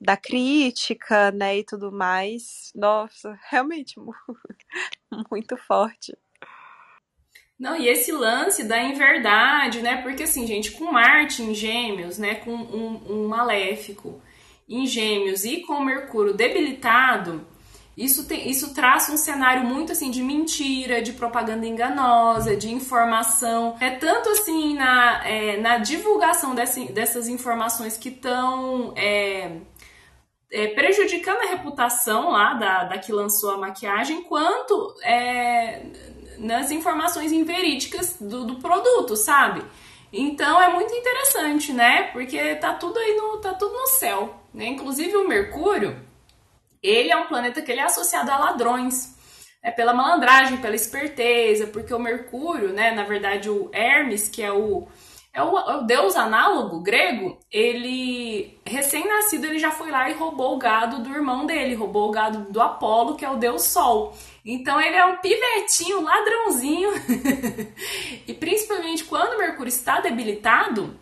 [0.00, 3.98] da crítica, né, e tudo mais, nossa, realmente
[5.30, 6.16] muito forte.
[7.58, 10.02] Não, e esse lance da inverdade, né?
[10.02, 14.20] Porque assim, gente, com Marte em Gêmeos, né, com um, um maléfico
[14.68, 17.46] em Gêmeos e com Mercúrio debilitado,
[17.96, 23.76] isso, tem, isso traz um cenário muito assim de mentira, de propaganda enganosa, de informação.
[23.80, 29.58] É tanto assim na, é, na divulgação desse, dessas informações que estão é,
[30.50, 35.82] é, prejudicando a reputação lá da, da que lançou a maquiagem, quanto é,
[36.38, 39.62] nas informações inverídicas do, do produto, sabe?
[40.12, 42.04] Então é muito interessante, né?
[42.12, 44.66] Porque tá tudo aí no, tá tudo no céu, né?
[44.66, 45.96] Inclusive o Mercúrio
[46.84, 49.14] ele é um planeta que ele é associado a ladrões.
[49.62, 54.52] É pela malandragem, pela esperteza, porque o Mercúrio, né, na verdade o Hermes, que é
[54.52, 54.86] o
[55.32, 60.54] é o, é o deus análogo grego, ele recém-nascido ele já foi lá e roubou
[60.54, 64.14] o gado do irmão dele, roubou o gado do Apolo, que é o deus Sol.
[64.44, 66.90] Então ele é um pivetinho, ladrãozinho.
[68.28, 70.98] e principalmente quando o Mercúrio está debilitado,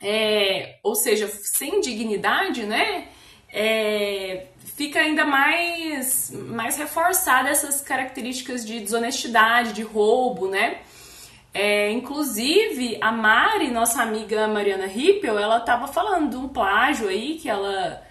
[0.00, 3.08] é, ou seja, sem dignidade, né?
[3.52, 10.78] é, fica ainda mais, mais reforçada essas características de desonestidade, de roubo, né?
[11.52, 17.36] É, inclusive, a Mari, nossa amiga Mariana Rippel, ela estava falando de um plágio aí
[17.36, 18.02] que ela,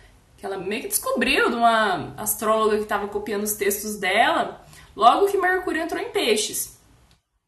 [0.42, 5.28] que ela meio que descobriu de uma astróloga que estava copiando os textos dela, logo
[5.28, 6.82] que Mercúrio entrou em peixes.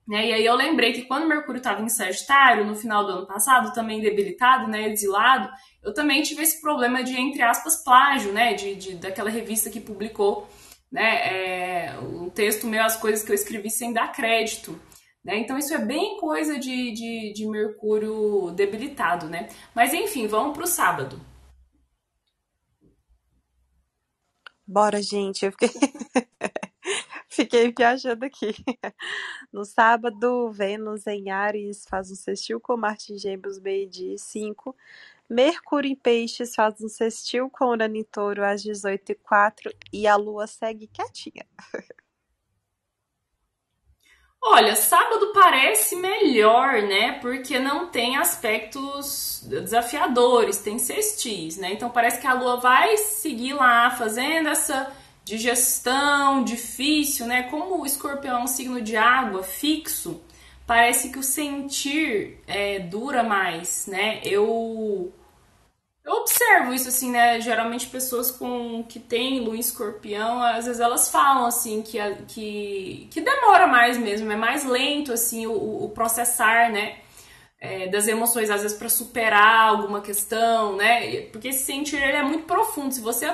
[0.08, 0.28] Né?
[0.28, 3.74] E aí eu lembrei que quando Mercúrio estava em Sagitário, no final do ano passado,
[3.74, 5.50] também debilitado, né, exilado,
[5.82, 9.80] eu também tive esse problema de, entre aspas, plágio, né, de, de daquela revista que
[9.80, 10.48] publicou
[10.92, 14.80] né, é, um texto meu, as coisas que eu escrevi sem dar crédito.
[15.26, 15.40] Né?
[15.40, 19.48] Então isso é bem coisa de, de, de Mercúrio debilitado, né?
[19.74, 21.33] Mas enfim, vamos para o sábado.
[24.67, 25.45] Bora, gente.
[25.45, 25.69] Eu fiquei,
[27.30, 28.54] fiquei viajando aqui.
[29.52, 34.76] No sábado, Vênus em Ares faz um sextil com Marte em Gêmeos, meio-dia 5.
[35.30, 40.47] Mercúrio em Peixes faz um sextil com Urano em Touro às 18h04 e a Lua
[40.47, 41.45] segue quietinha.
[44.46, 47.14] Olha, sábado parece melhor, né?
[47.22, 51.72] Porque não tem aspectos desafiadores, tem sextis, né?
[51.72, 54.92] Então parece que a lua vai seguir lá fazendo essa
[55.24, 57.44] digestão difícil, né?
[57.44, 60.22] Como o escorpião é um signo de água fixo,
[60.68, 64.20] parece que o sentir é, dura mais, né?
[64.26, 65.14] Eu
[66.06, 67.39] eu observo isso assim, né?
[67.39, 73.08] Geralmente pessoas com que têm lua em escorpião, às vezes elas falam assim que, que,
[73.10, 76.98] que demora mais mesmo, é mais lento assim o, o processar, né?
[77.60, 81.22] É, das emoções, às vezes para superar alguma questão, né?
[81.32, 82.94] Porque esse sentir ele é muito profundo.
[82.94, 83.26] Se você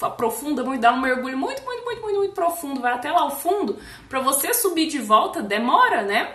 [0.00, 3.30] aprofunda muito, dá um mergulho muito, muito, muito, muito, muito profundo, vai até lá ao
[3.30, 3.78] fundo,
[4.08, 6.34] para você subir de volta demora, né?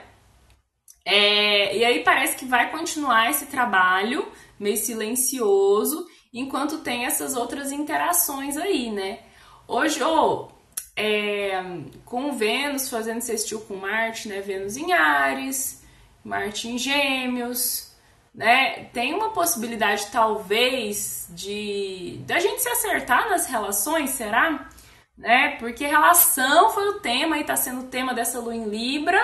[1.05, 4.25] É, e aí parece que vai continuar esse trabalho
[4.59, 9.19] meio silencioso, enquanto tem essas outras interações aí, né?
[9.67, 10.51] Hoje, ou
[10.95, 11.61] é,
[12.03, 14.41] com Vênus fazendo sextil com Marte, né?
[14.41, 15.83] Vênus em Ares,
[16.23, 17.95] Marte em Gêmeos,
[18.33, 18.85] né?
[18.93, 24.69] Tem uma possibilidade, talvez, de da gente se acertar nas relações, será?
[25.17, 25.57] Né?
[25.59, 29.19] Porque relação foi o tema e tá sendo o tema dessa lua em Libra,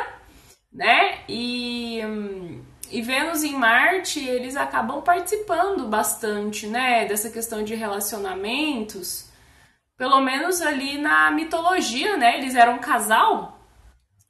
[0.71, 1.19] né?
[1.27, 2.01] E.
[2.05, 2.63] Hum,
[2.95, 9.29] e Vênus em Marte, eles acabam participando bastante, né, dessa questão de relacionamentos.
[9.97, 13.59] Pelo menos ali na mitologia, né, eles eram um casal,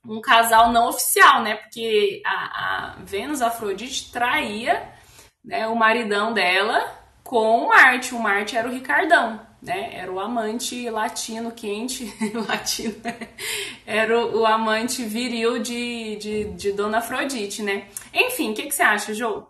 [0.03, 4.91] um casal não oficial, né, porque a, a Vênus Afrodite traía,
[5.43, 6.91] né, o maridão dela
[7.23, 8.15] com Marte.
[8.15, 9.95] O Marte era o Ricardão, né?
[9.95, 12.05] Era o amante latino quente,
[12.47, 12.95] latino,
[13.85, 17.89] era o, o, amante viril de, de, de Dona Afrodite, né?
[18.13, 19.47] Enfim, o que, que você acha, Jô?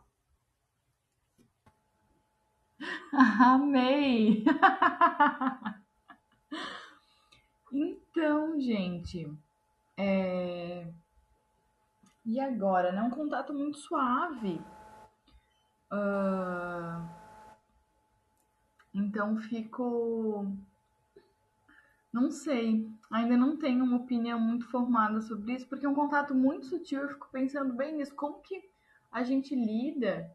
[3.11, 4.45] Amei!
[7.71, 9.29] então, gente,
[9.97, 10.87] é...
[12.25, 12.93] e agora?
[12.93, 13.01] Né?
[13.01, 14.61] Um contato muito suave.
[15.91, 17.24] Uh
[18.95, 20.47] então fico.
[22.13, 26.33] Não sei, ainda não tenho uma opinião muito formada sobre isso, porque é um contato
[26.33, 27.01] muito sutil.
[27.01, 28.63] Eu fico pensando bem nisso, como que
[29.11, 30.31] a gente lida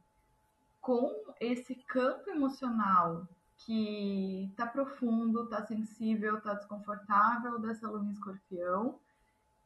[0.79, 8.99] com esse campo emocional que tá profundo, tá sensível, tá desconfortável dessa em escorpião.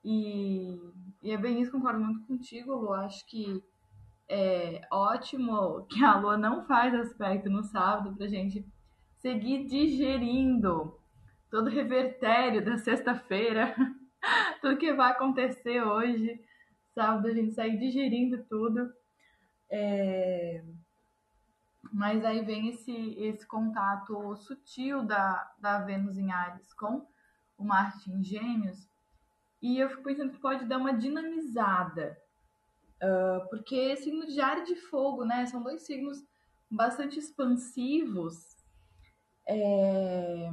[0.05, 0.79] E,
[1.21, 2.93] e é bem isso, concordo muito contigo, Lu.
[2.93, 3.61] Acho que
[4.29, 8.65] é ótimo que a lua não faz aspecto no sábado pra gente
[9.25, 11.01] seguir digerindo
[11.51, 13.75] todo o revertério da sexta-feira,
[14.61, 16.39] tudo que vai acontecer hoje,
[16.95, 18.93] sábado, a gente sair digerindo tudo.
[19.71, 20.63] É...
[21.91, 27.07] Mas aí vem esse, esse contato sutil da, da Vênus em Ares com
[27.57, 28.87] o Marte em Gêmeos,
[29.63, 32.19] e eu fico pensando que pode dar uma dinamizada,
[33.03, 35.47] uh, porque signo de ar e de fogo, né?
[35.47, 36.23] São dois signos
[36.71, 38.54] bastante expansivos
[39.47, 40.51] é,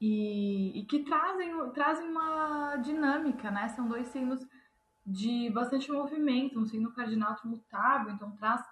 [0.00, 3.68] e, e, que trazem, trazem uma dinâmica, né?
[3.68, 4.44] São dois signos
[5.04, 8.64] de bastante movimento, um signo cardinal mutável, então traz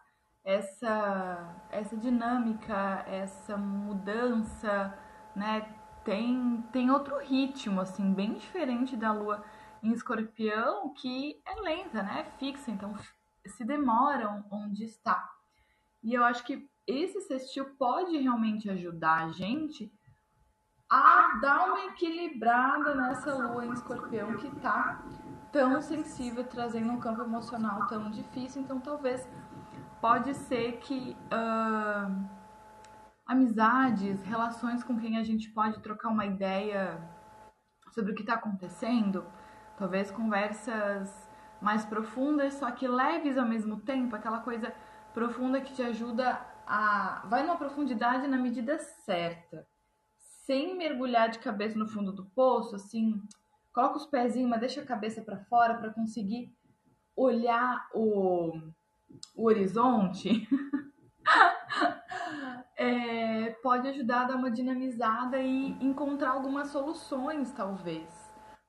[0.44, 4.96] essa, essa dinâmica, essa mudança,
[5.34, 5.76] né?
[6.04, 9.44] Tem, tem outro ritmo, assim, bem diferente da lua
[9.82, 12.20] em escorpião, que é lenta, né?
[12.20, 12.96] É fixa, então
[13.46, 15.30] se demora onde está.
[16.02, 19.92] E eu acho que esse sextil pode realmente ajudar a gente
[20.90, 25.04] a dar uma equilibrada nessa lua em escorpião que tá
[25.52, 28.62] tão sensível, trazendo um campo emocional tão difícil.
[28.62, 29.28] Então, talvez
[30.00, 32.28] pode ser que uh,
[33.24, 37.00] amizades, relações com quem a gente pode trocar uma ideia
[37.92, 39.24] sobre o que está acontecendo,
[39.76, 41.30] talvez conversas
[41.60, 44.74] mais profundas, só que leves ao mesmo tempo, aquela coisa
[45.12, 46.40] profunda que te ajuda
[46.70, 47.26] a.
[47.26, 49.66] vai numa profundidade na medida certa,
[50.46, 53.20] sem mergulhar de cabeça no fundo do poço, assim,
[53.72, 56.54] coloca os pezinhos, mas deixa a cabeça para fora para conseguir
[57.16, 58.52] olhar o,
[59.34, 60.48] o horizonte.
[62.76, 68.08] é, pode ajudar a dar uma dinamizada e encontrar algumas soluções, talvez.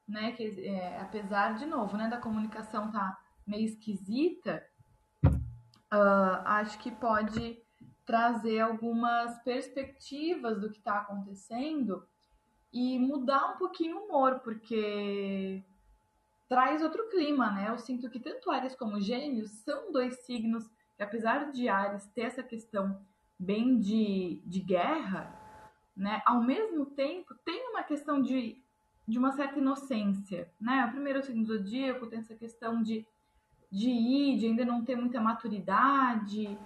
[0.08, 0.32] Né?
[0.32, 4.64] Que, é, apesar, de novo, né, da comunicação tá meio esquisita,
[5.26, 7.61] uh, acho que pode
[8.06, 12.06] trazer algumas perspectivas do que está acontecendo
[12.74, 15.64] e mudar um pouquinho o humor, porque
[16.47, 17.70] traz outro clima, né?
[17.70, 22.24] Eu sinto que tanto Ares como Gêmeos são dois signos que, apesar de Ares ter
[22.24, 22.99] essa questão
[23.38, 25.34] bem de, de guerra,
[25.95, 26.22] né?
[26.26, 28.62] Ao mesmo tempo, tem uma questão de,
[29.08, 30.86] de uma certa inocência, né?
[30.86, 33.06] O primeiro signo zodíaco tem essa questão de,
[33.72, 36.58] de ir, de ainda não ter muita maturidade,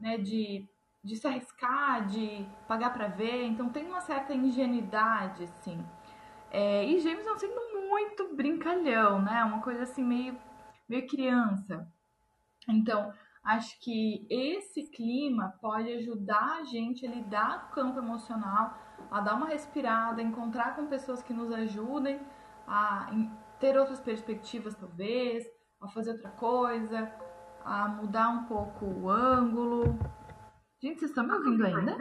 [0.00, 0.18] né?
[0.18, 0.68] De
[1.04, 3.44] de se arriscar, de pagar para ver.
[3.44, 5.84] Então tem uma certa ingenuidade, assim.
[6.50, 9.44] É, e Gêmeos é um signo muito brincalhão, né?
[9.44, 10.36] Uma coisa assim meio,
[10.88, 11.86] meio criança.
[12.68, 13.12] Então,
[13.44, 18.78] acho que esse clima pode ajudar a gente a lidar com o campo emocional,
[19.10, 22.20] a dar uma respirada, encontrar com pessoas que nos ajudem
[22.66, 23.10] a
[23.60, 25.46] ter outras perspectivas, talvez,
[25.80, 27.12] a fazer outra coisa,
[27.64, 29.98] a mudar um pouco o ângulo.
[30.84, 31.96] Gente, vocês estão me ouvindo ainda?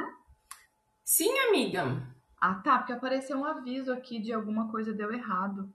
[1.05, 2.05] Sim, amiga.
[2.37, 5.73] Ah, tá, porque apareceu um aviso aqui de alguma coisa deu errado.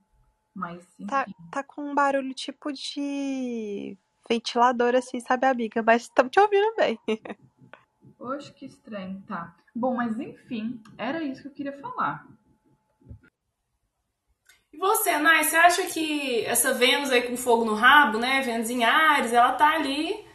[0.55, 1.07] Mas, tá, enfim.
[1.07, 3.97] Tá, tá com um barulho tipo de
[4.29, 5.83] ventilador, assim, sabe, amiga?
[5.83, 7.01] Mas estamos te ouvindo bem.
[8.21, 9.57] Oxe, que estranho, tá.
[9.75, 12.27] Bom, mas enfim, era isso que eu queria falar.
[14.71, 18.43] E você, Nai, você acha que essa Vênus aí com fogo no rabo, né?
[18.43, 20.27] Vênus em Ares, ela tá ali,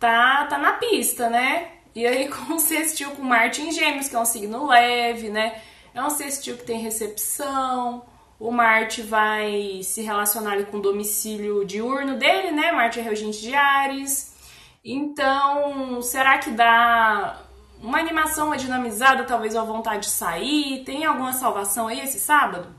[0.00, 1.75] tá, tá na pista, né?
[1.96, 5.62] E aí, com o sextil com Marte em Gêmeos, que é um signo leve, né?
[5.94, 8.04] É um sextil que tem recepção.
[8.38, 12.70] O Marte vai se relacionar com o domicílio diurno dele, né?
[12.70, 14.36] Marte é regente de Ares.
[14.84, 17.42] Então, será que dá
[17.80, 20.84] uma animação, uma dinamizada, talvez uma vontade de sair?
[20.84, 22.74] Tem alguma salvação aí esse sábado?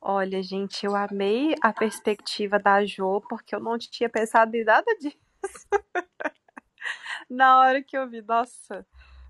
[0.00, 4.92] Olha, gente, eu amei a perspectiva da Jo, porque eu não tinha pensado em nada
[4.96, 5.16] disso.
[7.28, 8.86] Na hora que eu vi, nossa,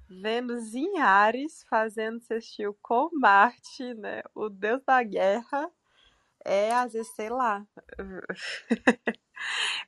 [0.08, 4.22] Vênus em Ares fazendo sextil com Marte, né?
[4.34, 5.70] O deus da guerra
[6.44, 7.66] é, às vezes, sei lá.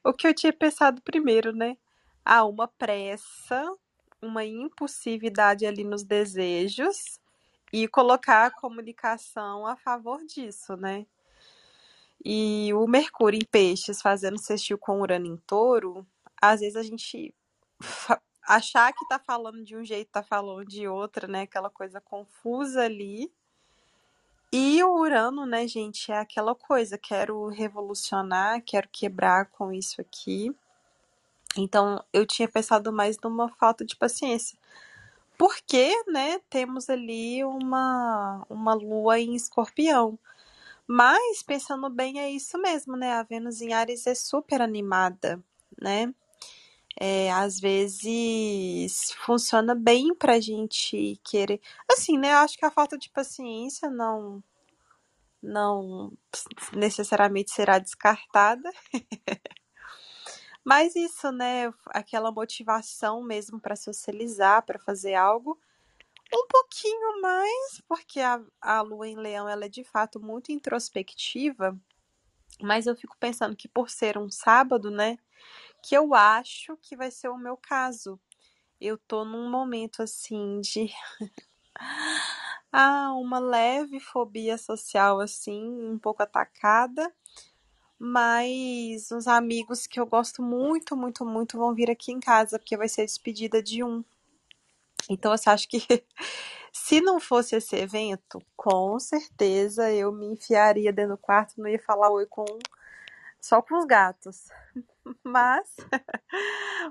[0.05, 1.77] o que eu tinha pensado primeiro, né?
[2.25, 3.75] Ah, uma pressa,
[4.21, 7.21] uma impulsividade ali nos desejos
[7.73, 11.07] e colocar a comunicação a favor disso, né?
[12.23, 16.07] E o Mercúrio em Peixes fazendo sextil com Urano em Touro,
[16.41, 17.35] às vezes a gente
[18.43, 21.43] achar que tá falando de um jeito, tá falando de outra, né?
[21.43, 23.33] Aquela coisa confusa ali.
[24.53, 30.53] E o Urano, né, gente, é aquela coisa, quero revolucionar, quero quebrar com isso aqui.
[31.57, 34.59] Então, eu tinha pensado mais numa falta de paciência.
[35.39, 40.19] Porque, né, temos ali uma, uma lua em escorpião.
[40.87, 43.13] Mas, pensando bem, é isso mesmo, né?
[43.13, 45.41] A Vênus em Ares é super animada,
[45.81, 46.13] né?
[47.01, 51.61] É, às vezes funciona bem pra gente querer.
[51.91, 52.33] Assim, né?
[52.33, 54.45] Eu acho que a falta de paciência não
[55.43, 56.13] não
[56.75, 58.71] necessariamente será descartada.
[60.63, 61.73] Mas isso, né?
[61.87, 65.59] Aquela motivação mesmo para socializar, para fazer algo
[66.33, 71.77] um pouquinho mais, porque a, a lua em leão ela é de fato muito introspectiva,
[72.63, 75.19] mas eu fico pensando que por ser um sábado, né?
[75.83, 78.19] Que eu acho que vai ser o meu caso.
[78.81, 80.91] Eu tô num momento assim de
[82.73, 87.13] ah, uma leve fobia social assim, um pouco atacada,
[87.99, 92.77] mas os amigos que eu gosto muito, muito, muito vão vir aqui em casa porque
[92.77, 94.03] vai ser a despedida de um.
[95.09, 95.81] Então, eu acho que
[96.73, 101.79] se não fosse esse evento, com certeza eu me enfiaria dentro do quarto, não ia
[101.79, 102.45] falar oi com
[103.41, 104.49] só com os gatos.
[105.25, 105.75] Mas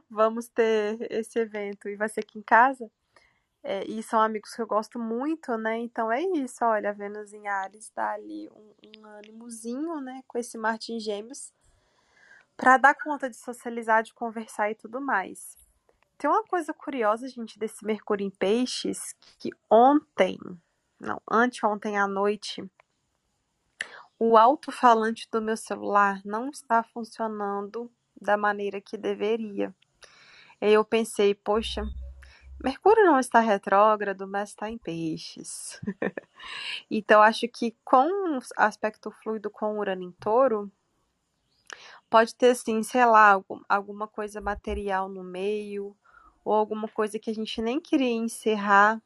[0.10, 2.90] vamos ter esse evento e vai ser aqui em casa.
[3.62, 5.78] É, e são amigos que eu gosto muito, né?
[5.78, 10.22] Então é isso, olha, a Vênus em Ares dá ali um, um ânimozinho, né?
[10.28, 11.54] Com esse Marte em Gêmeos,
[12.56, 15.58] para dar conta de socializar, de conversar e tudo mais.
[16.18, 20.38] tem uma coisa curiosa, gente, desse Mercúrio em Peixes, que ontem,
[21.00, 22.64] não, anteontem à noite,
[24.18, 27.92] o alto-falante do meu celular não está funcionando
[28.22, 29.74] da maneira que deveria.
[30.62, 31.84] Aí eu pensei, poxa,
[32.62, 35.80] Mercúrio não está retrógrado, mas está em peixes.
[36.92, 40.70] então, acho que com o aspecto fluido com Urano em touro,
[42.10, 45.96] pode ter, sim, sei lá, alguma coisa material no meio,
[46.44, 49.02] ou alguma coisa que a gente nem queria encerrar,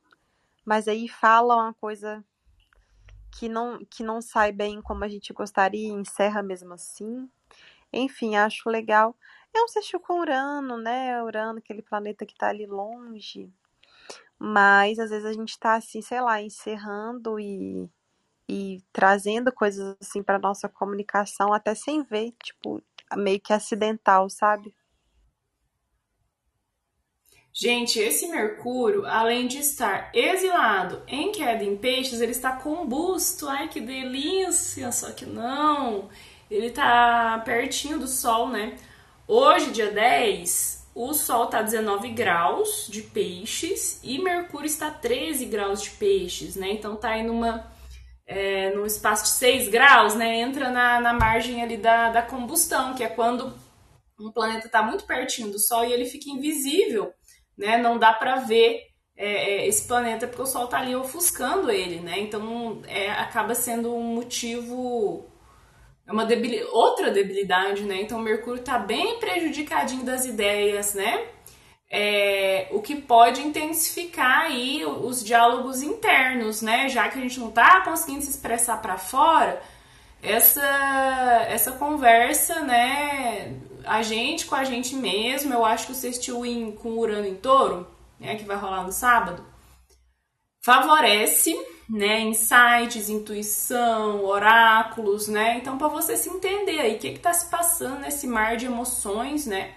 [0.66, 2.24] mas aí fala uma coisa
[3.32, 7.30] que não, que não sai bem como a gente gostaria e encerra mesmo assim.
[7.94, 9.16] Enfim, acho legal.
[9.54, 11.22] É um sextil com Urano, né?
[11.22, 13.52] Urano, aquele planeta que está ali longe.
[14.40, 17.90] Mas às vezes a gente está assim, sei lá, encerrando e,
[18.50, 22.82] e trazendo coisas assim para nossa comunicação até sem ver, tipo,
[23.16, 24.74] meio que acidental, sabe?
[27.56, 33.48] Gente, esse Mercúrio, além de estar exilado em queda em peixes, ele está combusto.
[33.48, 34.92] Ai, que delícia!
[34.92, 36.10] Só que não,
[36.54, 38.76] ele está pertinho do Sol, né?
[39.28, 45.82] Hoje, dia 10, o Sol está 19 graus de peixes e Mercúrio está 13 graus
[45.82, 46.72] de peixes, né?
[46.72, 47.72] Então tá aí numa,
[48.28, 50.42] é, num espaço de 6 graus, né?
[50.42, 53.54] Entra na, na margem ali da, da combustão, que é quando
[54.20, 57.12] um planeta está muito pertinho do Sol e ele fica invisível,
[57.58, 57.78] né?
[57.78, 62.00] Não dá para ver é, é, esse planeta porque o Sol está ali ofuscando ele,
[62.00, 62.20] né?
[62.20, 65.33] Então é, acaba sendo um motivo
[66.06, 66.68] é uma debil...
[66.72, 68.02] outra debilidade, né?
[68.02, 71.28] Então Mercúrio está bem prejudicadinho das ideias, né?
[71.90, 76.90] É, o que pode intensificar aí os diálogos internos, né?
[76.90, 79.62] Já que a gente não está conseguindo se expressar para fora,
[80.22, 83.60] essa essa conversa, né?
[83.86, 86.42] A gente com a gente mesmo, eu acho que o sextil
[86.82, 87.88] com Urano em Touro,
[88.20, 88.36] né?
[88.36, 89.46] Que vai rolar no sábado,
[90.62, 91.56] favorece
[91.94, 95.60] né, insights, intuição, oráculos, né?
[95.60, 99.46] Então, para você se entender aí o que está se passando nesse mar de emoções,
[99.46, 99.76] né?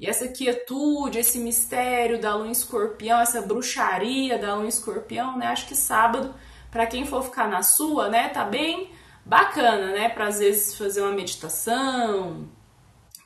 [0.00, 5.48] E essa quietude, esse mistério da lua escorpião, essa bruxaria da lua escorpião, né?
[5.48, 6.34] Acho que sábado,
[6.70, 8.90] para quem for ficar na sua, né, tá bem
[9.22, 10.08] bacana, né?
[10.08, 12.48] Para às vezes fazer uma meditação,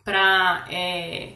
[0.05, 1.35] para é,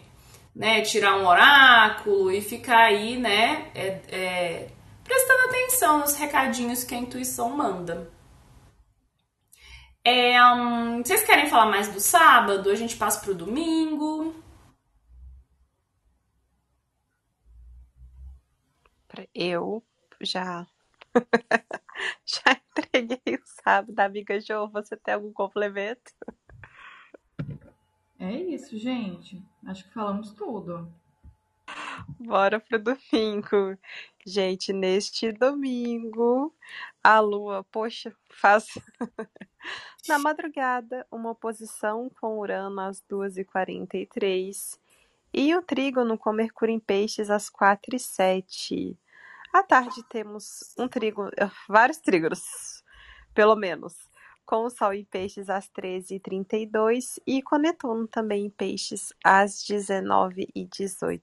[0.53, 3.69] né, tirar um oráculo e ficar aí, né?
[3.73, 4.69] É, é,
[5.05, 8.11] prestando atenção nos recadinhos que a intuição manda.
[10.05, 12.71] É, um, vocês querem falar mais do sábado?
[12.71, 14.35] A gente passa pro domingo.
[19.35, 19.83] Eu
[20.21, 20.65] já
[22.25, 24.69] já entreguei o sábado, amiga Jo.
[24.69, 26.13] Você tem algum complemento?
[28.19, 29.43] É isso, gente.
[29.67, 30.93] Acho que falamos tudo.
[32.19, 33.79] Bora pro domingo.
[34.27, 36.55] Gente, neste domingo,
[37.03, 38.67] a Lua, poxa, faz
[40.09, 44.79] na madrugada uma oposição com Urano às 2h43
[45.33, 48.97] e o trígono com Mercúrio em Peixes às 4h07.
[49.53, 51.31] À tarde temos um trígono,
[51.69, 52.85] vários trígonos,
[53.35, 53.95] pelo menos,
[54.45, 61.21] com o Sol em Peixes às 13h32 e com Netuno também em Peixes às 19h18.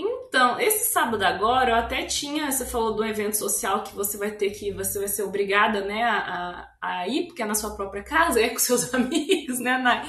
[0.00, 4.30] Então, esse sábado agora, eu até tinha, você falou do evento social que você vai
[4.30, 8.04] ter que, você vai ser obrigada, né, a, a ir, porque é na sua própria
[8.04, 10.08] casa, é com seus amigos, né, Nai?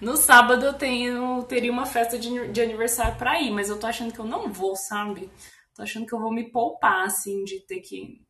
[0.00, 3.86] No sábado eu tenho, teria uma festa de, de aniversário para ir, mas eu tô
[3.86, 5.30] achando que eu não vou, sabe?
[5.72, 8.20] Tô achando que eu vou me poupar, assim, de ter que...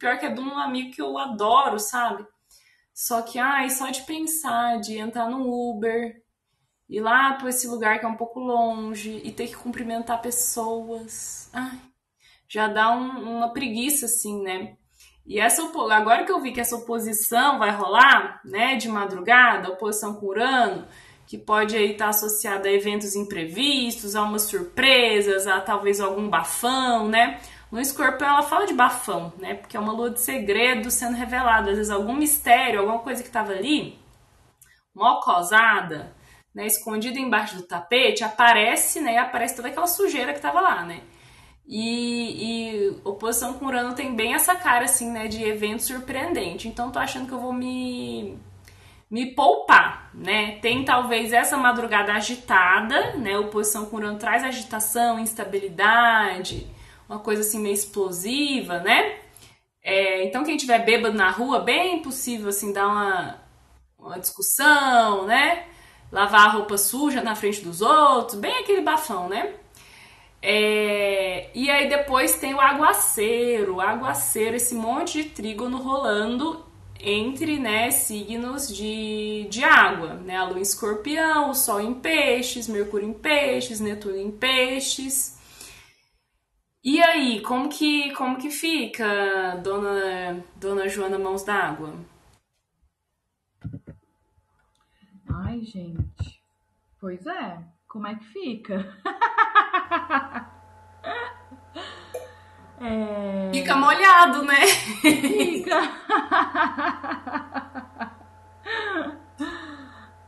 [0.00, 2.26] Pior que é de um amigo que eu adoro, sabe?
[2.92, 6.16] Só que, ai, só de pensar, de entrar no Uber,
[6.88, 11.50] ir lá para esse lugar que é um pouco longe e ter que cumprimentar pessoas.
[11.52, 11.78] Ai,
[12.48, 14.76] já dá um, uma preguiça, assim, né?
[15.26, 15.62] E essa
[15.92, 20.86] agora que eu vi que essa oposição vai rolar, né, de madrugada, oposição com Urano,
[21.26, 27.08] que pode aí estar associada a eventos imprevistos, a umas surpresas, a talvez algum bafão,
[27.08, 27.40] né?
[27.72, 29.54] No escorpião ela fala de bafão, né?
[29.54, 33.28] Porque é uma lua de segredo sendo revelada, às vezes algum mistério, alguma coisa que
[33.28, 33.98] estava ali,
[34.94, 36.14] mal causada,
[36.56, 41.02] né, escondida embaixo do tapete, aparece, né, aparece toda aquela sujeira que tava lá, né?
[41.68, 46.66] E, e oposição com Urano tem bem essa cara, assim, né, de evento surpreendente.
[46.66, 48.38] Então, tô achando que eu vou me,
[49.10, 50.58] me poupar, né?
[50.62, 53.36] Tem talvez essa madrugada agitada, né?
[53.38, 56.66] Oposição com Urano traz agitação, instabilidade,
[57.06, 59.18] uma coisa assim meio explosiva, né?
[59.82, 63.40] É, então, quem tiver bêbado na rua, bem possível, assim, dar uma,
[63.98, 65.66] uma discussão, né?
[66.10, 69.54] Lavar a roupa suja na frente dos outros, bem aquele bafão, né?
[70.42, 76.64] É, e aí depois tem o aguaceiro, aguaceiro, esse monte de trígono rolando
[77.00, 80.36] entre né, signos de, de água, né?
[80.36, 85.36] A lua em escorpião, o sol em peixes, Mercúrio em peixes, Netuno em peixes.
[86.82, 91.94] E aí, como que, como que fica, dona, dona Joana Mãos d'Água?
[95.44, 96.42] Ai, gente.
[96.98, 98.86] Pois é, como é que fica?
[102.78, 103.50] É...
[103.54, 104.66] Fica molhado, né?
[105.00, 105.80] Fica.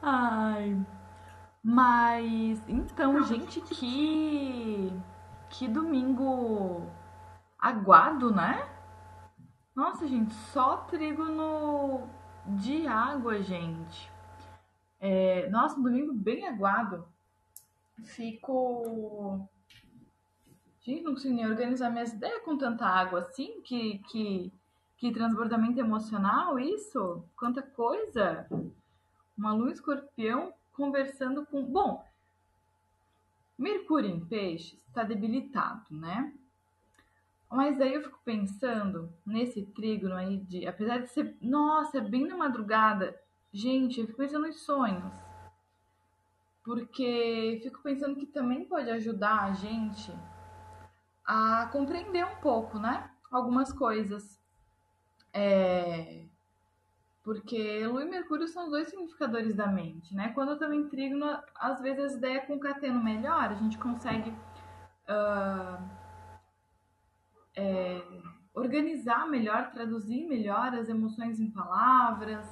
[0.01, 0.87] Ai.
[1.63, 4.91] Mas então, gente, que
[5.51, 6.91] que domingo
[7.59, 8.67] aguado, né?
[9.77, 12.09] Nossa, gente, só trigo no
[12.47, 14.11] de água, gente.
[15.01, 17.07] É, nossa, um domingo bem aguado.
[18.05, 19.49] Fico
[20.89, 24.51] Gente, não consigo nem organizar minhas ideias com tanta água assim, que, que,
[24.97, 27.23] que transbordamento emocional, isso?
[27.37, 28.47] Quanta coisa!
[29.37, 31.63] Uma lua escorpião conversando com.
[31.63, 32.03] Bom,
[33.59, 36.33] Mercúrio em peixes está debilitado, né?
[37.51, 40.67] Mas aí eu fico pensando nesse trígono aí de.
[40.67, 41.37] Apesar de ser.
[41.43, 43.15] Nossa, é bem na madrugada.
[43.53, 45.13] Gente, eu fico pensando nos sonhos.
[46.63, 50.13] Porque fico pensando que também pode ajudar a gente
[51.25, 53.11] a compreender um pouco, né?
[53.31, 54.39] Algumas coisas.
[55.33, 56.25] É...
[57.23, 60.31] Porque Lua e Mercúrio são os dois significadores da mente, né?
[60.31, 65.83] Quando eu tô em trígono, às vezes as ideias concateno melhor, a gente consegue uh,
[67.55, 68.03] é,
[68.55, 72.47] organizar melhor, traduzir melhor as emoções em palavras,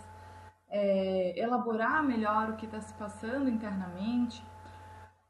[0.69, 4.43] é, elaborar melhor o que está se passando internamente.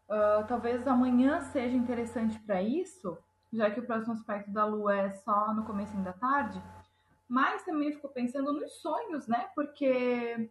[0.08, 3.18] Uh, talvez amanhã seja interessante para isso,
[3.52, 6.62] já que o próximo aspecto da Lua é só no começo da tarde,
[7.28, 9.48] mas também ficou pensando nos sonhos, né?
[9.54, 10.48] Porque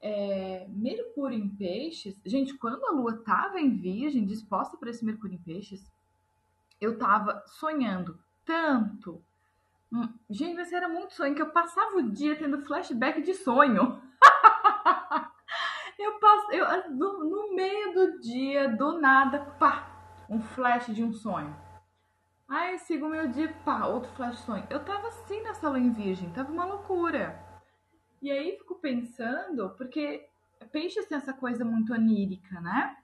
[0.00, 5.36] é, Mercúrio em Peixes, gente, quando a Lua tava em Virgem, disposta para esse Mercúrio
[5.36, 5.84] em Peixes,
[6.80, 9.22] eu tava sonhando tanto.
[9.92, 14.02] Hum, gente, mas era muito sonho que eu passava o dia tendo flashback de sonho.
[15.98, 19.88] eu passo, eu, no, no meio do dia, do nada, pá,
[20.28, 21.56] um flash de um sonho.
[22.46, 24.66] Aí sigo o meu dia, pá, outro flash sonho.
[24.68, 27.42] Eu tava assim nessa lua em virgem, tava uma loucura.
[28.20, 30.28] E aí fico pensando, porque
[30.70, 32.96] peixes tem essa coisa muito onírica, né?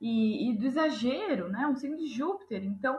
[0.00, 1.66] E, e, do exagero, né?
[1.66, 2.98] Um signo de Júpiter, então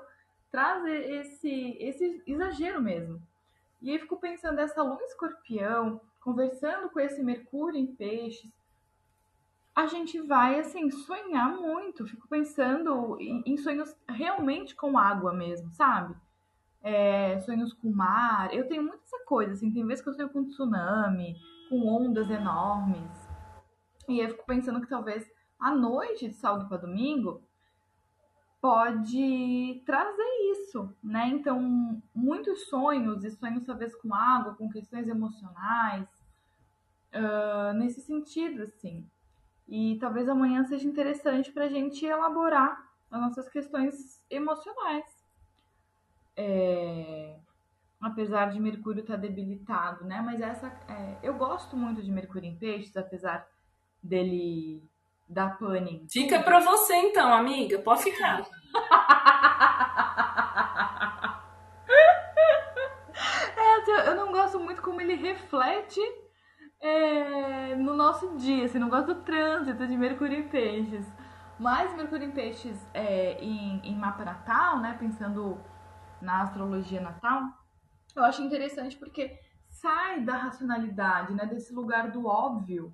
[0.51, 3.21] traz esse, esse exagero mesmo.
[3.81, 8.51] E aí fico pensando essa lua escorpião, conversando com esse Mercúrio em peixes,
[9.75, 12.05] a gente vai assim sonhar muito.
[12.05, 16.15] Fico pensando em, sonhos realmente com água mesmo, sabe?
[16.83, 18.53] É, sonhos com mar.
[18.53, 21.35] Eu tenho muita essa coisa, assim, tem vezes que eu sonho com tsunami,
[21.69, 23.29] com ondas enormes.
[24.07, 25.29] E eu fico pensando que talvez
[25.59, 27.41] a noite de sábado para domingo
[28.61, 31.27] pode trazer isso, né?
[31.29, 36.07] Então, muitos sonhos, e sonhos talvez com água, com questões emocionais,
[37.13, 39.03] uh, nesse sentido, assim.
[39.67, 45.05] E talvez amanhã seja interessante para a gente elaborar as nossas questões emocionais.
[46.37, 47.35] É...
[47.99, 50.21] Apesar de Mercúrio estar tá debilitado, né?
[50.21, 50.67] Mas essa.
[50.87, 51.17] É...
[51.23, 53.47] Eu gosto muito de Mercúrio em Peixes, apesar
[54.03, 54.83] dele
[55.31, 56.05] dar pane.
[56.11, 57.79] Fica para você então, amiga.
[57.79, 58.41] Pode ficar.
[63.57, 65.99] é, assim, eu não gosto muito como ele reflete
[66.81, 71.05] é, no nosso dia, assim, não gosto do trânsito de Mercúrio em Peixes.
[71.59, 75.59] Mas Mercúrio em Peixes é, em, em mapa natal, né, pensando
[76.19, 77.43] na astrologia natal,
[78.15, 82.93] eu acho interessante porque sai da racionalidade, né, desse lugar do óbvio,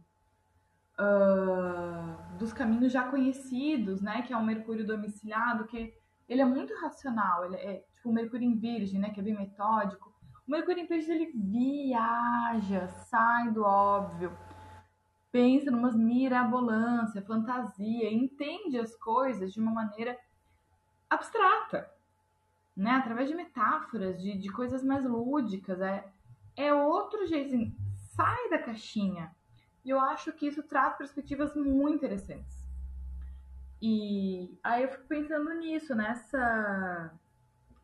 [1.00, 5.94] uh, dos caminhos já conhecidos, né, que é o Mercúrio domiciliado, que
[6.28, 9.36] ele é muito racional, ele é tipo o Mercúrio em Virgem, né, que é bem
[9.36, 10.14] metódico.
[10.48, 14.32] O Mercúrio em Peixes ele viaja, sai do óbvio,
[15.32, 20.18] pensa numas mirabolância, fantasia, entende as coisas de uma maneira
[21.10, 21.90] abstrata,
[22.76, 22.92] né?
[22.92, 25.82] Através de metáforas, de, de coisas mais lúdicas.
[25.82, 26.06] É,
[26.56, 27.76] é outro jeito, assim,
[28.16, 29.36] sai da caixinha.
[29.88, 32.68] E eu acho que isso traz perspectivas muito interessantes.
[33.82, 37.14] E aí eu fico pensando nisso, nessa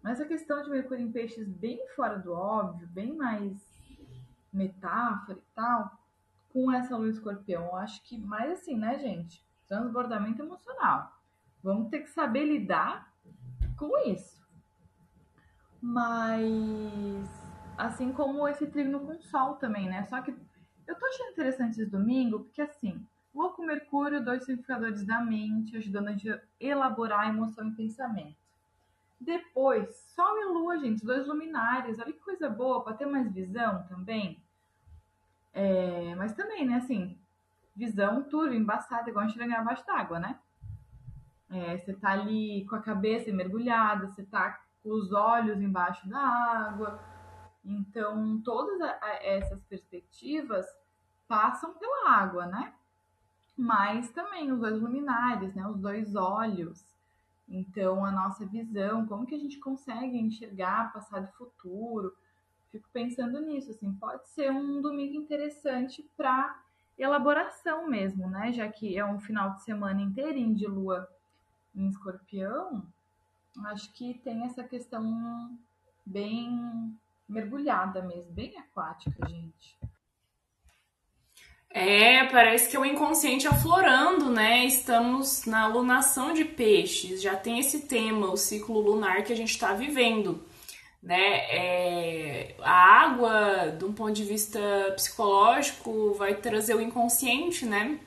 [0.02, 3.58] mas a questão de Mercúrio em Peixes bem fora do óbvio, bem mais
[4.52, 5.98] metáfora e tal,
[6.52, 7.68] com essa lua escorpião?
[7.68, 9.42] Eu acho que mais assim, né, gente?
[9.66, 11.10] Transbordamento emocional.
[11.64, 13.14] Vamos ter que saber lidar
[13.78, 14.46] com isso.
[15.82, 17.30] Mas
[17.78, 20.04] assim como esse trino com sol também, né?
[20.08, 20.36] Só que
[20.88, 25.76] eu tô achando interessante esse domingo, porque assim, Lua com Mercúrio, dois significadores da mente,
[25.76, 28.38] ajudando a elaborar emoção e pensamento.
[29.20, 33.84] Depois, Sol e Lua, gente, dois luminares, olha que coisa boa, para ter mais visão
[33.88, 34.42] também.
[35.54, 37.18] É, mas também, né, assim,
[37.76, 40.40] visão turva, embaçada, igual a gente gravar abaixo d'água, né?
[41.50, 46.20] É, você tá ali com a cabeça mergulhada, você tá com os olhos embaixo da
[46.20, 47.00] água.
[47.64, 48.80] Então, todas
[49.22, 50.66] essas perspectivas
[51.28, 52.74] passam pela água, né?
[53.58, 55.66] Mas também os dois luminares, né?
[55.68, 56.84] Os dois olhos.
[57.48, 62.16] Então, a nossa visão, como que a gente consegue enxergar passado e futuro?
[62.72, 66.60] Fico pensando nisso, assim, pode ser um domingo interessante para
[66.98, 68.52] elaboração mesmo, né?
[68.52, 71.08] Já que é um final de semana inteirinho de lua
[71.76, 72.84] em escorpião,
[73.66, 75.58] acho que tem essa questão
[76.06, 76.98] bem
[77.28, 79.78] mergulhada mesmo, bem aquática, gente.
[81.76, 84.64] É, parece que é o inconsciente aflorando, né?
[84.64, 89.50] Estamos na lunação de peixes, já tem esse tema, o ciclo lunar que a gente
[89.50, 90.46] está vivendo,
[91.02, 91.38] né?
[91.50, 94.60] É, a água, de um ponto de vista
[94.96, 98.00] psicológico, vai trazer o inconsciente, né?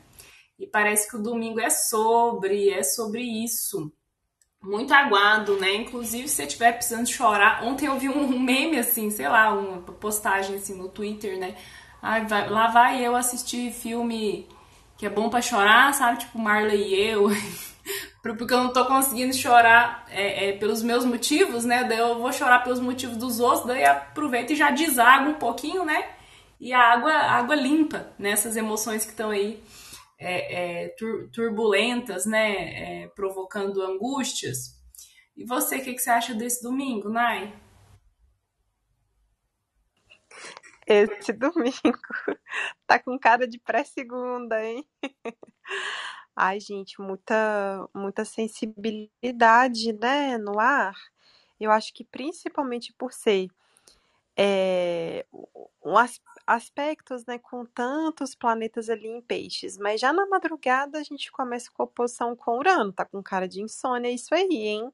[0.58, 3.92] E parece que o domingo é sobre, é sobre isso.
[4.66, 5.76] Muito aguado, né?
[5.76, 7.62] Inclusive, se você estiver precisando chorar.
[7.62, 11.54] Ontem eu vi um meme assim, sei lá, uma postagem assim no Twitter, né?
[12.02, 14.48] Ai, vai, lá vai eu assistir filme
[14.98, 16.18] que é bom para chorar, sabe?
[16.18, 17.28] Tipo Marley e eu.
[18.20, 21.84] Porque eu não tô conseguindo chorar é, é, pelos meus motivos, né?
[21.84, 25.84] Daí eu vou chorar pelos motivos dos outros, daí aproveito e já desago um pouquinho,
[25.84, 26.06] né?
[26.60, 28.62] E a água, a água limpa nessas né?
[28.62, 29.62] emoções que estão aí
[30.18, 33.02] é, é, tur turbulentas, né?
[33.04, 34.76] É, provocando angústias.
[35.36, 37.54] E você, o que, que você acha desse domingo, Nai?
[40.86, 41.72] Esse domingo
[42.86, 44.86] tá com cara de pré-segunda, hein?
[46.34, 50.94] Ai, gente, muita, muita sensibilidade, né, no ar.
[51.58, 53.48] Eu acho que principalmente por ser
[54.36, 55.24] é,
[55.82, 59.76] um as, aspectos, né, com tantos planetas ali em peixes.
[59.78, 63.48] Mas já na madrugada a gente começa com a oposição com Urano, tá com cara
[63.48, 64.92] de insônia, isso aí, hein?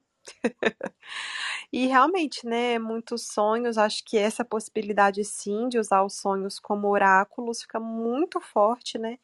[1.71, 6.87] E realmente, né, muitos sonhos, acho que essa possibilidade sim de usar os sonhos como
[6.89, 9.17] oráculos fica muito forte, né,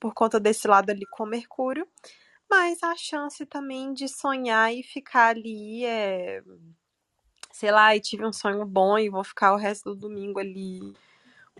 [0.00, 1.86] por conta desse lado ali com Mercúrio,
[2.50, 6.42] mas a chance também de sonhar e ficar ali é
[7.52, 10.94] sei lá, e tive um sonho bom e vou ficar o resto do domingo ali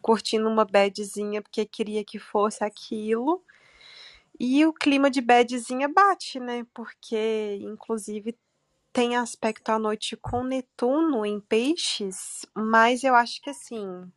[0.02, 3.42] curtindo uma badzinha porque queria que fosse aquilo.
[4.38, 6.66] E o clima de badzinha bate, né?
[6.72, 8.36] Porque, inclusive,
[8.92, 14.10] tem aspecto à noite com Netuno em peixes, mas eu acho que assim,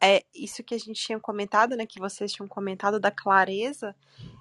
[0.00, 3.94] é isso que a gente tinha comentado, né, que vocês tinham comentado da clareza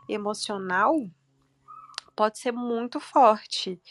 [0.07, 0.95] emocional,
[2.15, 3.81] pode ser muito forte.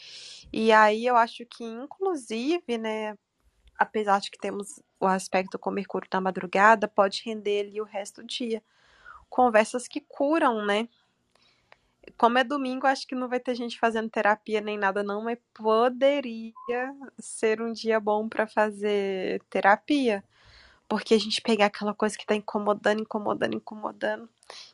[0.51, 3.15] E aí eu acho que inclusive, né,
[3.77, 8.21] apesar de que temos o aspecto com Mercúrio na madrugada, pode render ali o resto
[8.21, 8.63] do dia.
[9.29, 10.87] Conversas que curam, né?
[12.15, 15.37] como é domingo, acho que não vai ter gente fazendo terapia nem nada, não, mas
[15.53, 16.53] poderia
[17.19, 20.23] ser um dia bom para fazer terapia.
[20.87, 24.29] Porque a gente pegar aquela coisa que tá incomodando, incomodando, incomodando.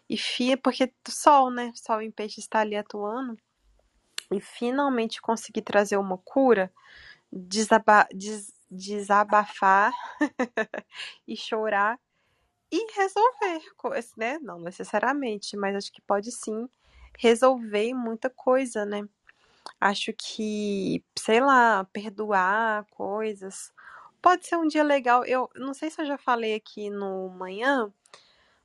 [0.07, 1.71] E fia, porque sol, né?
[1.73, 3.35] Sol em peixe está ali atuando.
[4.31, 6.71] E finalmente conseguir trazer uma cura,
[7.31, 9.93] desaba des desabafar
[11.27, 11.99] e chorar
[12.71, 13.61] e resolver,
[14.17, 14.39] né?
[14.39, 16.67] Não necessariamente, mas acho que pode sim
[17.17, 19.07] resolver muita coisa, né?
[19.79, 23.71] Acho que, sei lá, perdoar coisas.
[24.21, 25.25] Pode ser um dia legal.
[25.25, 27.93] Eu não sei se eu já falei aqui no manhã,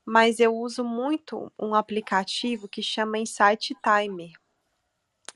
[0.04, 4.32] mas eu uso muito um aplicativo que chama Insight Timer,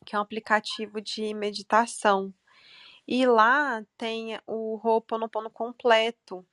[0.05, 2.33] que é um aplicativo de meditação.
[3.07, 6.47] E lá tem o Ho'oponopono completo.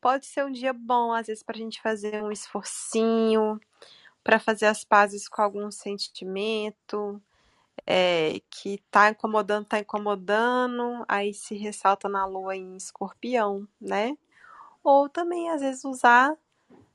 [0.00, 3.60] Pode ser um dia bom, às vezes, para a gente fazer um esforcinho,
[4.22, 7.20] para fazer as pazes com algum sentimento
[7.86, 14.16] é, que tá incomodando, tá incomodando, aí se ressalta na lua em escorpião, né?
[14.82, 16.36] Ou também, às vezes, usar,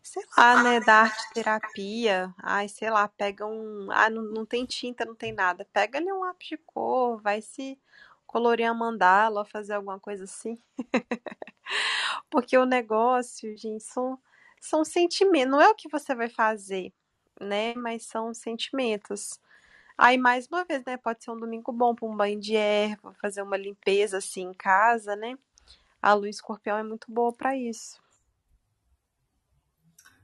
[0.01, 4.65] sei lá, né, da arte terapia, ai, sei lá, pega um, ah, não, não tem
[4.65, 7.77] tinta, não tem nada, pega ali um lápis de cor, vai se
[8.29, 10.59] colorir a mandala, fazer alguma coisa assim.
[12.29, 14.19] Porque o negócio, gente, são
[14.61, 16.93] são sentimentos, não é o que você vai fazer,
[17.41, 17.73] né?
[17.75, 19.39] Mas são sentimentos.
[19.97, 20.95] Aí, mais uma vez, né?
[20.95, 24.53] Pode ser um domingo bom para um banho de erva, fazer uma limpeza assim em
[24.53, 25.37] casa, né?
[26.01, 27.99] A lua escorpião é muito boa para isso.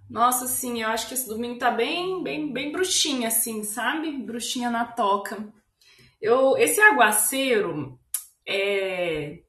[0.08, 4.12] Nossa, sim, eu acho que esse domingo tá bem, bem, bem bruxinha, assim, sabe?
[4.12, 5.52] Bruxinha na toca.
[6.26, 8.00] Eu, esse aguaceiro,
[8.48, 9.42] é,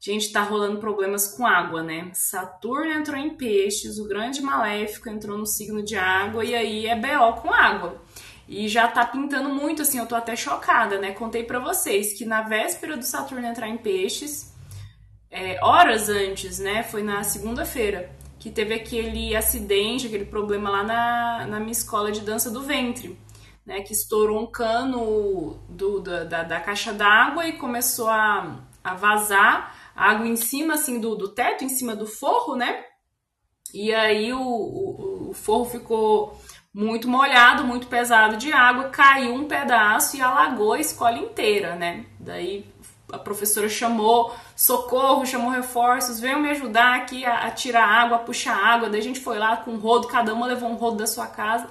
[0.00, 2.10] gente, tá rolando problemas com água, né?
[2.14, 6.96] Saturno entrou em peixes, o grande maléfico entrou no signo de água e aí é
[6.96, 8.02] BO com água.
[8.48, 11.12] E já tá pintando muito, assim, eu tô até chocada, né?
[11.12, 14.52] Contei para vocês que na véspera do Saturno entrar em peixes,
[15.30, 16.82] é, horas antes, né?
[16.82, 18.10] Foi na segunda-feira,
[18.40, 23.16] que teve aquele acidente, aquele problema lá na, na minha escola de dança do ventre.
[23.66, 29.74] Né, que estourou um cano do, da, da caixa d'água e começou a, a vazar
[29.96, 32.84] água em cima assim do, do teto, em cima do forro, né?
[33.74, 36.40] E aí o, o, o forro ficou
[36.72, 42.04] muito molhado, muito pesado de água, caiu um pedaço e alagou a escola inteira, né?
[42.20, 42.66] Daí
[43.10, 48.20] a professora chamou socorro, chamou reforços, veio me ajudar aqui a, a tirar água, a
[48.20, 48.90] puxar água.
[48.90, 51.26] Daí a gente foi lá com um rodo, cada uma levou um rodo da sua
[51.26, 51.70] casa.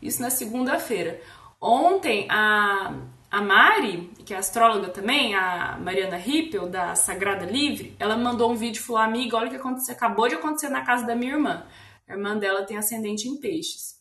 [0.00, 1.20] Isso na segunda-feira.
[1.66, 2.94] Ontem a,
[3.30, 8.54] a Mari, que é astróloga também, a Mariana Rippel, da Sagrada Livre, ela mandou um
[8.54, 11.32] vídeo e falou: Amiga, olha o que aconteceu, acabou de acontecer na casa da minha
[11.32, 11.66] irmã.
[12.06, 13.94] A irmã dela tem ascendente em peixes.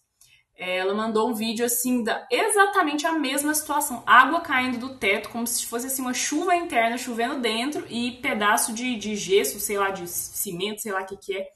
[0.58, 5.30] É, ela mandou um vídeo assim da exatamente a mesma situação, água caindo do teto,
[5.30, 9.78] como se fosse assim uma chuva interna chovendo dentro e pedaço de, de gesso, sei
[9.78, 11.48] lá, de cimento, sei lá o que, que é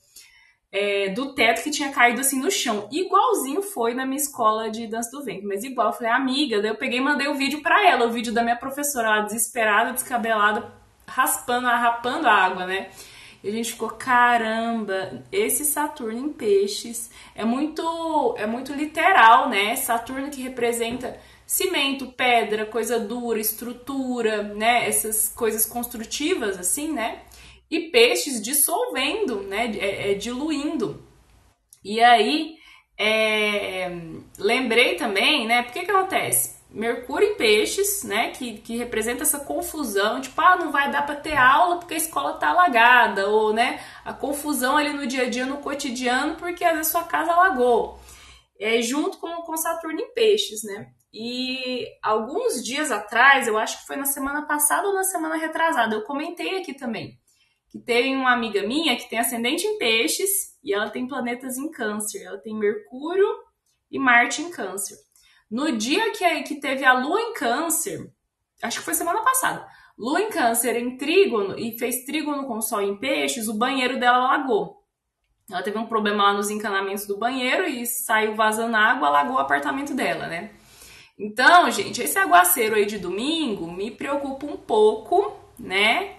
[0.72, 2.88] é, do teto que tinha caído assim no chão.
[2.92, 5.88] Igualzinho foi na minha escola de dança do ventre, mas igual.
[5.88, 8.44] Eu falei, amiga, daí eu peguei e mandei o vídeo para ela, o vídeo da
[8.44, 10.72] minha professora, ela desesperada, descabelada,
[11.08, 12.90] raspando, arrapando a água, né?
[13.44, 19.76] E a gente ficou, caramba, esse Saturno em peixes é muito, é muito literal, né?
[19.76, 24.88] Saturno que representa cimento, pedra, coisa dura, estrutura, né?
[24.90, 27.22] Essas coisas construtivas, assim, né?
[27.70, 31.04] E peixes dissolvendo, né, é, é, diluindo.
[31.84, 32.56] E aí,
[32.98, 33.90] é,
[34.38, 36.58] lembrei também, né, porque que acontece?
[36.70, 41.16] Mercúrio em peixes, né, que, que representa essa confusão, tipo, ah, não vai dar para
[41.16, 45.30] ter aula porque a escola tá alagada, ou, né, a confusão ali no dia a
[45.30, 48.00] dia, no cotidiano, porque às vezes sua casa alagou.
[48.60, 50.88] É, junto com, com Saturno em peixes, né?
[51.14, 55.96] E alguns dias atrás, eu acho que foi na semana passada ou na semana retrasada,
[55.96, 57.20] eu comentei aqui também
[57.70, 61.70] que tem uma amiga minha que tem ascendente em peixes e ela tem planetas em
[61.70, 62.24] câncer.
[62.24, 63.28] Ela tem Mercúrio
[63.92, 64.98] e Marte em câncer.
[65.50, 68.12] No dia que, que teve a Lua em câncer,
[68.62, 72.82] acho que foi semana passada, Lua em câncer em trígono e fez trígono com Sol
[72.82, 74.78] em peixes, o banheiro dela alagou.
[75.50, 79.40] Ela teve um problema lá nos encanamentos do banheiro e saiu vazando água, alagou o
[79.40, 80.52] apartamento dela, né?
[81.18, 86.17] Então, gente, esse aguaceiro aí de domingo me preocupa um pouco, né?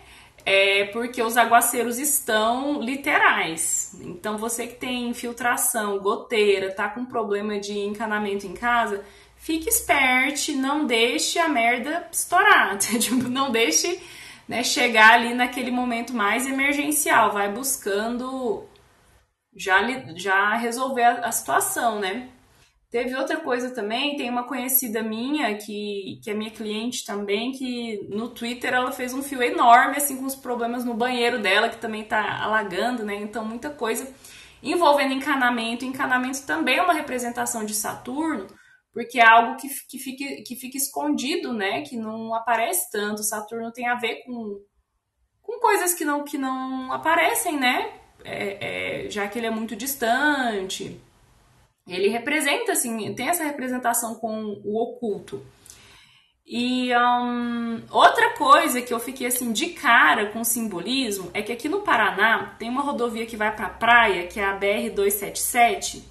[0.51, 3.94] É porque os aguaceiros estão literais.
[4.01, 9.05] Então, você que tem infiltração, goteira, tá com problema de encanamento em casa,
[9.36, 14.01] fique esperte, não deixe a merda estourar, tipo, não deixe
[14.49, 18.64] né, chegar ali naquele momento mais emergencial, vai buscando
[19.55, 19.82] já,
[20.16, 22.30] já resolver a, a situação, né?
[22.91, 28.09] Teve outra coisa também, tem uma conhecida minha, que, que é minha cliente também, que
[28.09, 31.76] no Twitter ela fez um fio enorme, assim, com os problemas no banheiro dela, que
[31.76, 33.14] também tá alagando, né?
[33.16, 34.11] Então, muita coisa
[34.62, 35.84] envolvendo encanamento.
[35.84, 38.47] Encanamento também é uma representação de Saturno,
[38.91, 41.82] porque é algo que, que, fica, que fica escondido, né?
[41.82, 43.22] Que não aparece tanto.
[43.22, 44.62] Saturno tem a ver com,
[45.43, 47.93] com coisas que não, que não aparecem, né?
[48.24, 50.99] É, é, já que ele é muito distante
[51.89, 55.45] ele representa, assim, tem essa representação com o oculto.
[56.47, 61.68] E um, outra coisa que eu fiquei assim de cara com simbolismo é que aqui
[61.68, 66.03] no Paraná tem uma rodovia que vai para a praia, que é a BR 277,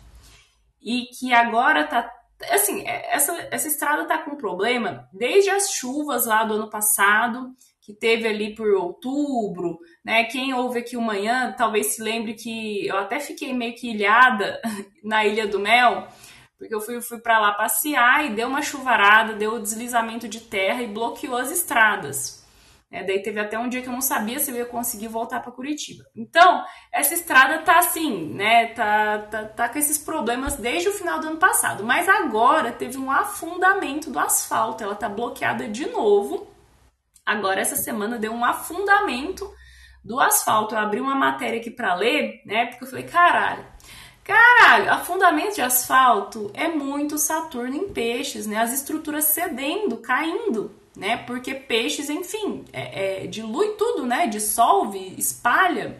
[0.79, 2.13] e que agora tá
[2.51, 7.55] assim, essa, essa estrada tá com problema desde as chuvas lá do ano passado
[7.87, 10.25] que teve ali por outubro, né?
[10.25, 14.61] Quem ouve aqui o manhã talvez se lembre que eu até fiquei meio que ilhada
[15.01, 16.05] na Ilha do Mel,
[16.57, 20.83] porque eu fui, fui para lá passear e deu uma chuvarada, deu deslizamento de terra
[20.83, 22.45] e bloqueou as estradas.
[22.91, 25.39] É, daí teve até um dia que eu não sabia se eu ia conseguir voltar
[25.39, 26.03] para Curitiba.
[26.13, 26.61] Então,
[26.91, 28.67] essa estrada tá assim, né?
[28.67, 31.85] Tá, tá, tá com esses problemas desde o final do ano passado.
[31.85, 34.83] Mas agora teve um afundamento do asfalto.
[34.83, 36.56] Ela tá bloqueada de novo.
[37.27, 39.53] Agora, essa semana deu um afundamento
[40.03, 40.73] do asfalto.
[40.73, 42.67] Eu abri uma matéria aqui para ler, né?
[42.67, 43.65] Porque eu falei, caralho,
[44.27, 48.57] Caralho, afundamento de asfalto é muito Saturno em peixes, né?
[48.57, 51.15] As estruturas cedendo, caindo, né?
[51.15, 54.27] Porque peixes, enfim, é, é, dilui tudo, né?
[54.27, 55.97] Dissolve, espalha.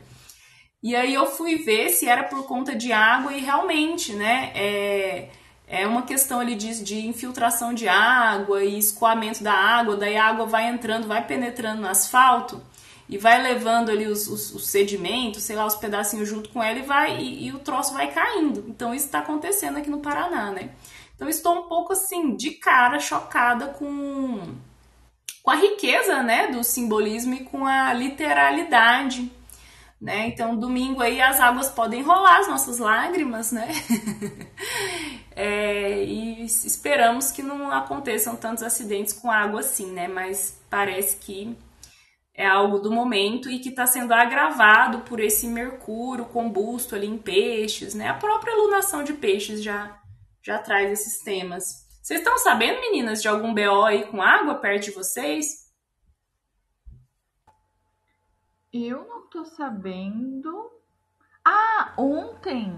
[0.84, 4.52] E aí eu fui ver se era por conta de água e realmente, né?
[4.54, 5.30] É,
[5.68, 10.26] é uma questão ali de, de infiltração de água e escoamento da água, daí a
[10.26, 12.62] água vai entrando, vai penetrando no asfalto
[13.10, 16.80] e vai levando ali os, os, os, sedimentos, sei lá, os pedacinhos junto com ela
[16.80, 18.66] e vai e, e o troço vai caindo.
[18.70, 20.72] Então isso está acontecendo aqui no Paraná, né?
[21.16, 24.56] Então estou um pouco assim de cara chocada com
[25.44, 29.32] com a riqueza, né, do simbolismo e com a literalidade,
[30.00, 30.28] né?
[30.28, 33.68] Então domingo aí as águas podem rolar as nossas lágrimas, né?
[35.36, 40.08] é, e esperamos que não aconteçam tantos acidentes com água assim, né?
[40.08, 41.58] Mas parece que
[42.36, 47.18] é algo do momento e que está sendo agravado por esse mercúrio combusto ali em
[47.18, 48.10] peixes, né?
[48.10, 50.00] A própria lunação de peixes já,
[50.44, 51.88] já traz esses temas.
[52.04, 55.67] Vocês estão sabendo, meninas, de algum BO aí com água perto de vocês?
[58.74, 60.72] Eu não tô sabendo.
[61.46, 62.76] Ah, ontem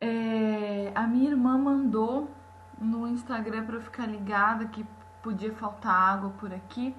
[0.00, 2.30] é, a minha irmã mandou
[2.80, 4.86] no Instagram para eu ficar ligada que
[5.22, 6.94] podia faltar água por aqui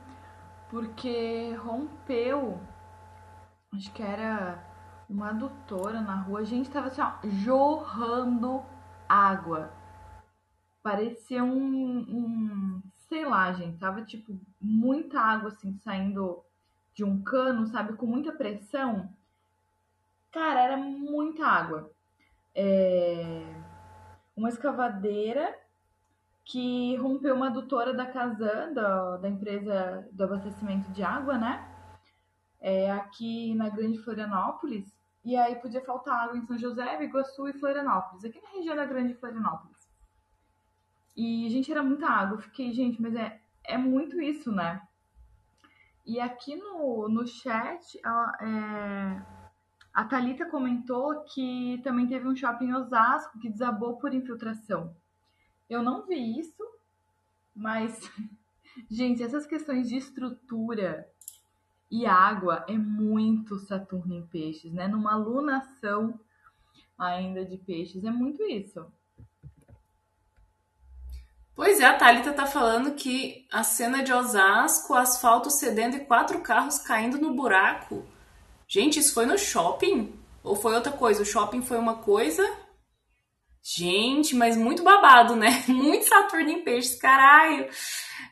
[0.70, 2.62] porque rompeu,
[3.74, 4.64] acho que era
[5.10, 8.64] uma adutora na rua, a gente tava assim, ó, jorrando
[9.08, 9.74] água.
[10.84, 16.44] Parecia um, um, sei lá, gente, tava tipo muita água assim saindo
[17.00, 19.10] de um cano, sabe, com muita pressão.
[20.34, 21.90] Cara, era muita água.
[22.54, 23.46] É...
[24.36, 25.58] Uma escavadeira
[26.44, 31.66] que rompeu uma adutora da Casan, da, da empresa do abastecimento de água, né?
[32.60, 34.94] É, aqui na Grande Florianópolis.
[35.24, 38.84] E aí podia faltar água em São José, Iguaçu e Florianópolis, aqui na região da
[38.84, 39.88] Grande Florianópolis.
[41.16, 42.36] E, gente, era muita água.
[42.36, 44.82] Eu fiquei, gente, mas é, é muito isso, né?
[46.10, 49.22] E aqui no, no chat, a, é,
[49.94, 54.96] a Thalita comentou que também teve um shopping em Osasco que desabou por infiltração.
[55.70, 56.64] Eu não vi isso,
[57.56, 58.12] mas,
[58.90, 61.08] gente, essas questões de estrutura
[61.92, 64.88] e água é muito Saturno em peixes, né?
[64.88, 66.20] Numa lunação
[66.98, 68.84] ainda de peixes, é muito isso.
[71.60, 76.40] Pois é, a Thalita tá falando que a cena de Osasco, asfalto cedendo e quatro
[76.40, 78.08] carros caindo no buraco.
[78.66, 80.18] Gente, isso foi no shopping?
[80.42, 81.22] Ou foi outra coisa?
[81.22, 82.50] O shopping foi uma coisa
[83.62, 85.50] Gente, mas muito babado, né?
[85.68, 87.68] Muito Saturno em peixes, caralho.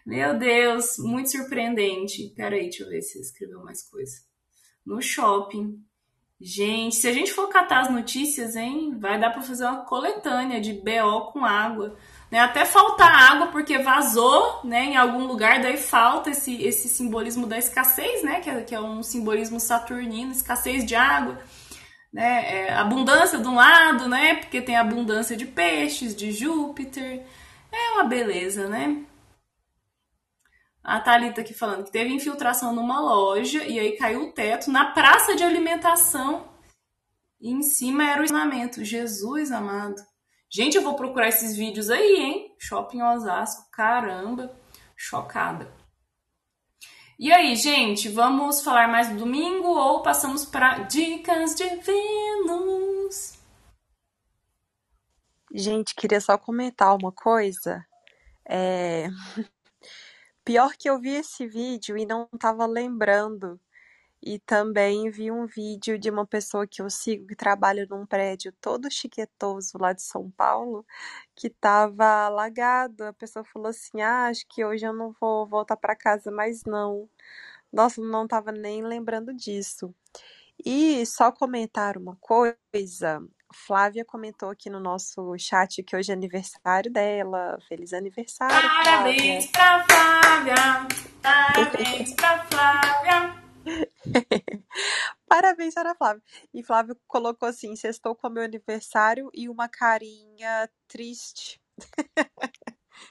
[0.06, 2.34] Meu Deus, muito surpreendente.
[2.34, 4.22] Peraí, deixa eu ver se escreveu mais coisa.
[4.86, 5.84] No shopping.
[6.40, 10.62] Gente, se a gente for catar as notícias, hein, vai dar para fazer uma coletânea
[10.62, 11.98] de BO com água.
[12.30, 12.40] Né?
[12.40, 17.58] Até faltar água porque vazou né, em algum lugar, daí falta esse, esse simbolismo da
[17.58, 18.42] escassez, né?
[18.42, 21.40] Que é, que é um simbolismo saturnino, escassez de água
[22.12, 22.68] né?
[22.68, 24.36] É, abundância de um lado, né?
[24.36, 27.24] Porque tem abundância de peixes, de Júpiter.
[27.72, 29.06] É uma beleza, né?
[30.84, 34.94] A Thalita aqui falando que teve infiltração numa loja e aí caiu o teto na
[34.94, 36.48] praça de alimentação.
[37.40, 38.84] E em cima era o ensinamento.
[38.84, 40.02] Jesus amado.
[40.50, 42.56] Gente, eu vou procurar esses vídeos aí, hein?
[42.58, 44.56] Shopping Osasco, caramba.
[44.96, 45.72] Chocada.
[47.20, 53.38] E aí, gente, vamos falar mais do domingo ou passamos para dicas de Vênus?
[55.52, 57.86] Gente, queria só comentar uma coisa.
[58.48, 59.08] É...
[60.46, 63.60] Pior que eu vi esse vídeo e não estava lembrando.
[64.30, 68.52] E também vi um vídeo de uma pessoa que eu sigo que trabalha num prédio
[68.60, 70.86] todo chiquetoso lá de São Paulo,
[71.34, 73.06] que estava alagado.
[73.06, 76.66] A pessoa falou assim: "Ah, acho que hoje eu não vou voltar para casa mais
[76.66, 77.08] não".
[77.72, 79.96] Nossa, não estava nem lembrando disso.
[80.66, 83.24] E só comentar uma coisa,
[83.54, 87.58] Flávia comentou aqui no nosso chat que hoje é aniversário dela.
[87.70, 90.56] Feliz aniversário, Parabéns pra Flávia!
[91.24, 93.34] Parabéns pra Flávia!
[95.28, 96.24] Parabéns para a Flávia.
[96.54, 101.62] E Flávio colocou assim: sextou com meu aniversário e uma carinha triste.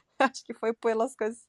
[0.18, 1.47] Acho que foi pelas coisas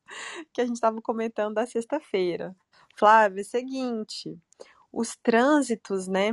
[0.54, 2.56] que a gente estava comentando da sexta-feira.
[2.98, 4.38] Flávia, é seguinte,
[4.92, 6.32] os trânsitos, né,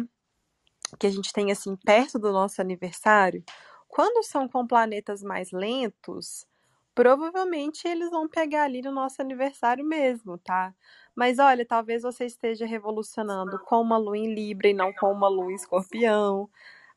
[0.99, 3.45] que a gente tem assim perto do nosso aniversário,
[3.89, 6.47] quando são com planetas mais lentos,
[6.95, 10.75] provavelmente eles vão pegar ali no nosso aniversário mesmo, tá?
[11.15, 15.29] Mas olha, talvez você esteja revolucionando com uma lua em Libra e não com uma
[15.29, 16.49] lua em Escorpião.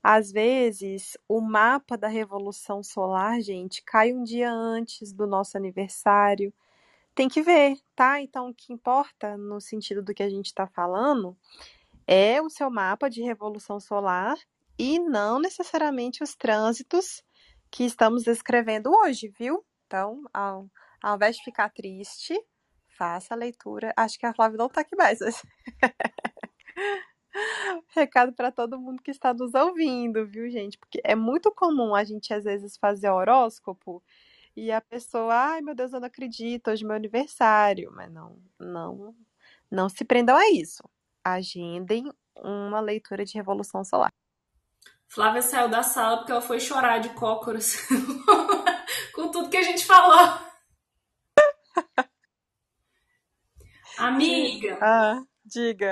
[0.02, 6.54] Às vezes, o mapa da Revolução Solar, gente, cai um dia antes do nosso aniversário.
[7.14, 8.22] Tem que ver, tá?
[8.22, 11.36] Então, o que importa no sentido do que a gente está falando
[12.08, 14.38] é o seu mapa de Revolução Solar
[14.80, 17.24] e não necessariamente os trânsitos
[17.70, 19.66] que estamos descrevendo hoje, viu?
[19.86, 20.70] Então, ao,
[21.02, 22.40] ao invés de ficar triste,
[22.98, 23.94] faça a leitura.
[23.96, 25.20] Acho que a Flávia não tá aqui mais.
[27.96, 30.78] Recado para todo mundo que está nos ouvindo, viu, gente?
[30.78, 34.04] Porque é muito comum a gente às vezes fazer horóscopo
[34.56, 37.92] e a pessoa, ai meu Deus, eu não acredito, hoje é meu aniversário.
[37.94, 39.16] Mas não, não,
[39.70, 40.84] não se prendam a isso.
[41.24, 44.12] Agendem uma leitura de Revolução Solar.
[45.08, 47.78] Flávia saiu da sala porque ela foi chorar de cócoras
[49.14, 50.48] com tudo que a gente falou.
[53.98, 54.78] Amiga.
[54.82, 55.92] Ah, diga.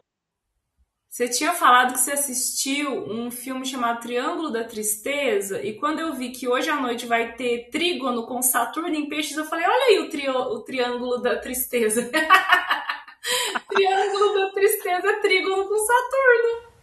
[1.10, 6.14] Você tinha falado que você assistiu um filme chamado Triângulo da Tristeza, e quando eu
[6.14, 9.86] vi que hoje à noite vai ter trígono com Saturno em peixes, eu falei: olha
[9.86, 12.02] aí o, tri o Triângulo da Tristeza.
[13.70, 16.76] triângulo da Tristeza, trígono com Saturno.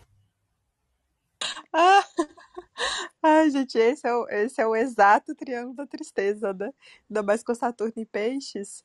[1.72, 2.04] Ah,
[3.22, 6.72] ai, gente, esse é, o, esse é o exato triângulo da tristeza, né?
[7.08, 8.84] Ainda mais com Saturno em peixes.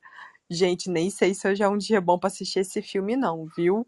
[0.50, 3.86] Gente, nem sei se hoje é um dia bom para assistir esse filme, não, viu?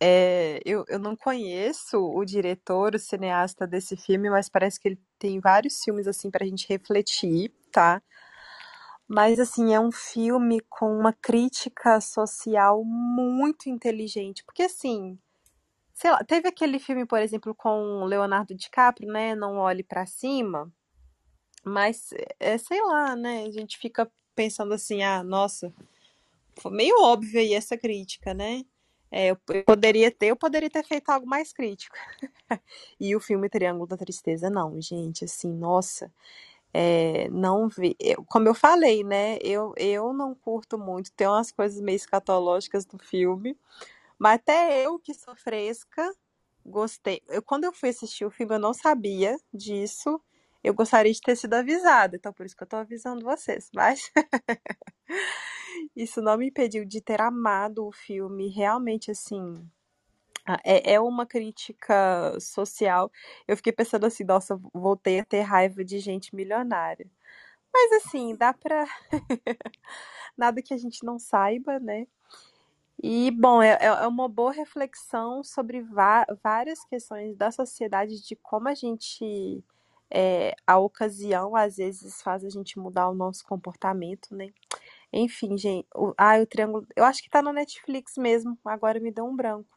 [0.00, 5.00] É, eu, eu não conheço o diretor, o cineasta desse filme, mas parece que ele
[5.18, 8.02] tem vários filmes assim pra gente refletir, tá?
[9.06, 15.18] Mas assim, é um filme com uma crítica social muito inteligente, porque assim,
[15.92, 19.34] sei lá, teve aquele filme, por exemplo, com Leonardo DiCaprio, né?
[19.34, 20.72] Não olhe para cima,
[21.64, 23.44] mas é, sei lá, né?
[23.44, 25.70] A gente fica pensando assim, ah, nossa,
[26.56, 28.64] foi meio óbvio aí essa crítica, né?
[29.10, 29.36] É, eu
[29.66, 31.94] poderia ter, eu poderia ter feito algo mais crítico.
[32.98, 36.10] e o filme Triângulo da Tristeza, não, gente, assim, nossa,
[36.72, 37.94] é, não vi.
[38.00, 39.36] Eu, como eu falei, né?
[39.42, 43.58] Eu, eu não curto muito, tem umas coisas meio escatológicas do filme,
[44.18, 46.14] mas até eu que sou fresca,
[46.64, 47.20] gostei.
[47.28, 50.18] Eu, quando eu fui assistir o filme, eu não sabia disso.
[50.62, 53.70] Eu gostaria de ter sido avisada, então por isso que eu tô avisando vocês.
[53.74, 54.10] Mas
[55.96, 58.48] isso não me impediu de ter amado o filme.
[58.48, 59.54] Realmente, assim,
[60.64, 63.10] é, é uma crítica social.
[63.46, 67.10] Eu fiquei pensando assim, nossa, voltei a ter raiva de gente milionária.
[67.72, 68.84] Mas assim, dá pra.
[70.36, 72.06] Nada que a gente não saiba, né?
[73.02, 75.82] E, bom, é, é, é uma boa reflexão sobre
[76.42, 79.64] várias questões da sociedade, de como a gente
[80.10, 84.50] é, a ocasião às vezes faz a gente mudar o nosso comportamento, né?
[85.12, 89.10] Enfim, gente, o, ah, o Triângulo, eu acho que tá na Netflix mesmo, agora me
[89.10, 89.68] deu um branco.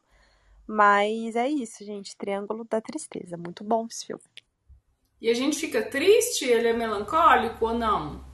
[0.66, 4.22] Mas é isso, gente, Triângulo da Tristeza, muito bom esse filme.
[5.20, 8.24] E a gente fica triste, ele é melancólico ou não?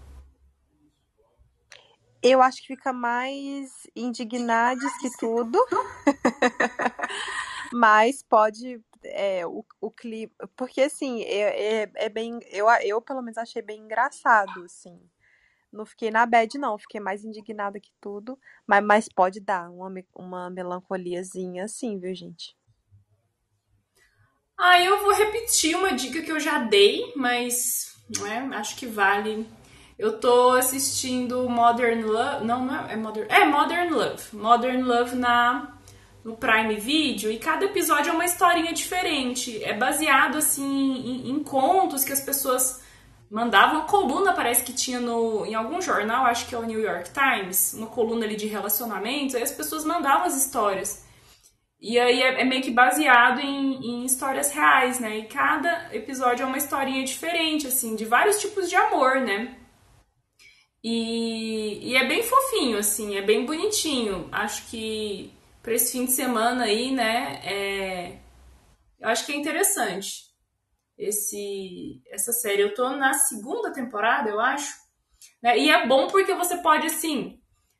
[2.22, 5.58] Eu acho que fica mais indignades que tudo.
[7.72, 10.34] Mas pode é, o, o clipe.
[10.56, 12.38] Porque, assim, é, é, é, bem.
[12.50, 15.00] Eu, eu, pelo menos, achei bem engraçado, assim.
[15.72, 16.78] Não fiquei na bad, não.
[16.78, 18.38] Fiquei mais indignada que tudo.
[18.66, 22.56] Mas, mas pode dar uma, uma melancoliazinha, assim, viu, gente?
[24.58, 27.96] Ah, eu vou repetir uma dica que eu já dei, mas
[28.26, 29.46] é, acho que vale.
[29.98, 32.44] Eu tô assistindo Modern Love.
[32.44, 33.26] Não, não é, é Modern.
[33.30, 34.36] É Modern Love.
[34.36, 35.78] Modern Love na
[36.24, 39.62] no Prime Video e cada episódio é uma historinha diferente.
[39.64, 42.82] É baseado assim em, em contos que as pessoas
[43.30, 43.76] mandavam.
[43.80, 47.10] Uma coluna parece que tinha no, em algum jornal, acho que é o New York
[47.12, 49.34] Times, uma coluna ali de relacionamentos.
[49.34, 51.04] Aí as pessoas mandavam as histórias.
[51.80, 55.18] E aí é, é meio que baseado em, em, histórias reais, né?
[55.18, 59.56] E cada episódio é uma historinha diferente, assim, de vários tipos de amor, né?
[60.84, 64.28] E, e é bem fofinho, assim, é bem bonitinho.
[64.30, 67.40] Acho que para esse fim de semana aí, né?
[67.44, 68.18] É,
[68.98, 70.30] eu acho que é interessante
[70.96, 72.62] esse essa série.
[72.62, 74.74] Eu tô na segunda temporada, eu acho.
[75.42, 75.58] Né?
[75.58, 77.38] E é bom porque você pode, assim,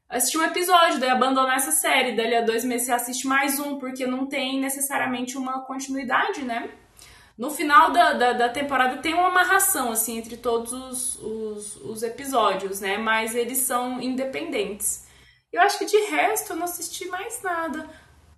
[0.09, 3.79] assistir um episódio, daí abandonar essa série, dali a dois meses você assiste mais um,
[3.79, 6.71] porque não tem necessariamente uma continuidade, né?
[7.39, 12.03] No final da, da, da temporada tem uma amarração, assim, entre todos os, os, os
[12.03, 12.99] episódios, né?
[12.99, 15.09] Mas eles são independentes.
[15.53, 17.89] Eu acho que de resto eu não assisti mais nada.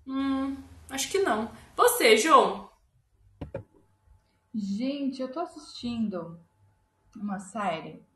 [0.07, 0.57] Hum,
[0.91, 1.51] acho que não.
[1.77, 2.71] Você, João?
[4.55, 6.41] Gente, eu tô assistindo
[7.17, 8.07] uma série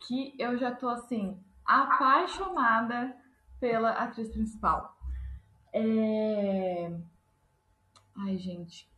[0.00, 3.16] que eu já tô assim apaixonada
[3.58, 4.96] pela atriz principal.
[5.72, 6.92] É...
[8.16, 8.88] Ai, gente,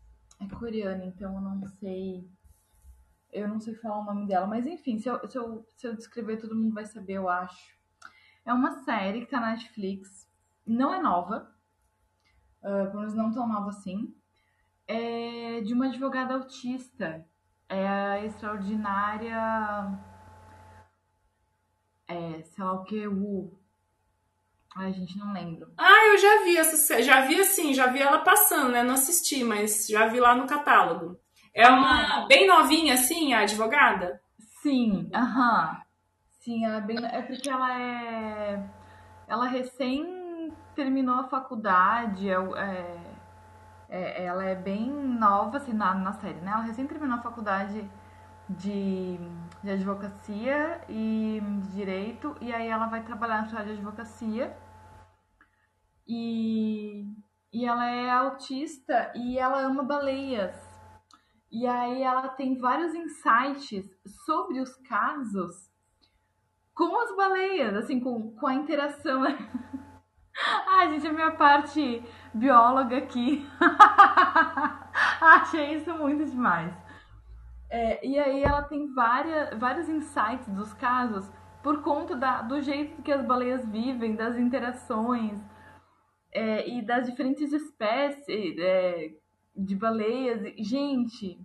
[0.40, 2.28] é coreana, então eu não sei.
[3.32, 5.94] Eu não sei falar o nome dela, mas enfim, se eu, se eu, se eu
[5.94, 7.75] descrever, todo mundo vai saber, eu acho.
[8.46, 10.30] É uma série que tá na Netflix,
[10.64, 11.52] não é nova,
[12.62, 14.14] uh, pelo menos não tão nova assim.
[14.86, 17.26] É de uma advogada autista.
[17.68, 19.36] É a extraordinária.
[22.06, 23.52] É, sei lá o que, o.
[24.76, 25.72] Ai, gente, não lembro.
[25.76, 27.02] Ah, eu já vi essa série.
[27.02, 28.84] Já vi assim, já vi ela passando, né?
[28.84, 31.18] Não assisti, mas já vi lá no catálogo.
[31.52, 32.26] É uma ah.
[32.26, 34.20] bem novinha, assim, a advogada?
[34.62, 35.85] Sim, aham.
[36.46, 36.96] Sim, ela é bem.
[37.04, 38.70] É porque ela é.
[39.26, 43.02] Ela recém terminou a faculdade, é, é,
[43.88, 46.52] é, ela é bem nova, assim, na, na série, né?
[46.52, 47.90] Ela recém terminou a faculdade
[48.48, 49.18] de,
[49.64, 54.56] de advocacia e de direito, e aí ela vai trabalhar na área de advocacia
[56.06, 57.04] e,
[57.52, 60.54] e ela é autista e ela ama baleias.
[61.50, 63.90] E aí ela tem vários insights
[64.24, 65.74] sobre os casos
[66.76, 69.24] com as baleias, assim, com, com a interação.
[70.68, 72.04] Ai, gente, a minha parte
[72.34, 73.48] bióloga aqui.
[75.20, 76.74] Achei isso muito demais.
[77.70, 81.28] É, e aí ela tem várias, vários insights dos casos
[81.62, 85.40] por conta da, do jeito que as baleias vivem, das interações
[86.30, 89.14] é, e das diferentes espécies é,
[89.56, 90.42] de baleias.
[90.58, 91.40] Gente,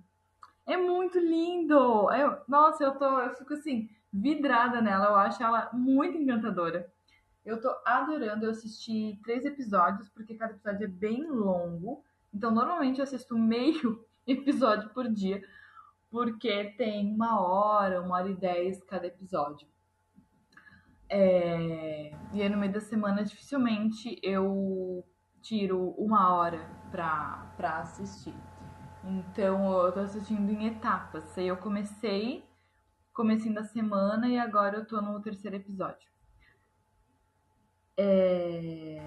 [0.67, 2.11] é muito lindo!
[2.11, 5.07] Eu, nossa, eu, tô, eu fico assim, vidrada nela.
[5.07, 6.91] Eu acho ela muito encantadora.
[7.45, 8.45] Eu tô adorando.
[8.45, 12.03] Eu assisti três episódios, porque cada episódio é bem longo.
[12.33, 15.43] Então, normalmente eu assisto meio episódio por dia,
[16.09, 19.67] porque tem uma hora, uma hora e dez cada episódio.
[21.09, 22.13] É...
[22.31, 25.05] E aí no meio da semana dificilmente eu
[25.41, 26.59] tiro uma hora
[26.89, 28.33] pra, pra assistir.
[29.03, 31.37] Então eu tô assistindo em etapas.
[31.37, 32.45] Aí eu comecei
[33.13, 36.09] comecinho da semana e agora eu tô no terceiro episódio.
[37.97, 38.99] É...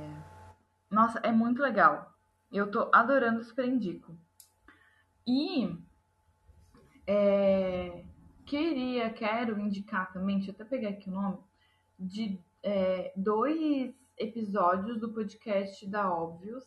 [0.91, 2.15] Nossa, é muito legal.
[2.53, 4.17] Eu tô adorando, super indico.
[5.27, 5.77] E
[7.07, 8.05] é...
[8.47, 11.39] queria, quero indicar também, deixa eu até pegar aqui o nome,
[11.99, 16.65] de é, dois episódios do podcast da Óbvios.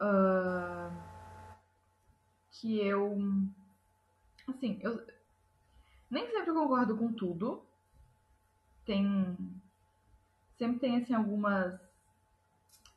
[0.00, 0.94] Uh,
[2.50, 3.18] que eu.
[4.46, 5.04] Assim, eu
[6.10, 7.62] nem sempre concordo com tudo.
[8.84, 9.36] Tem.
[10.56, 11.78] Sempre tem, assim, algumas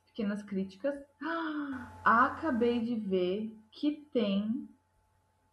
[0.08, 0.96] pequenas críticas.
[1.22, 4.68] Ah, acabei de ver que tem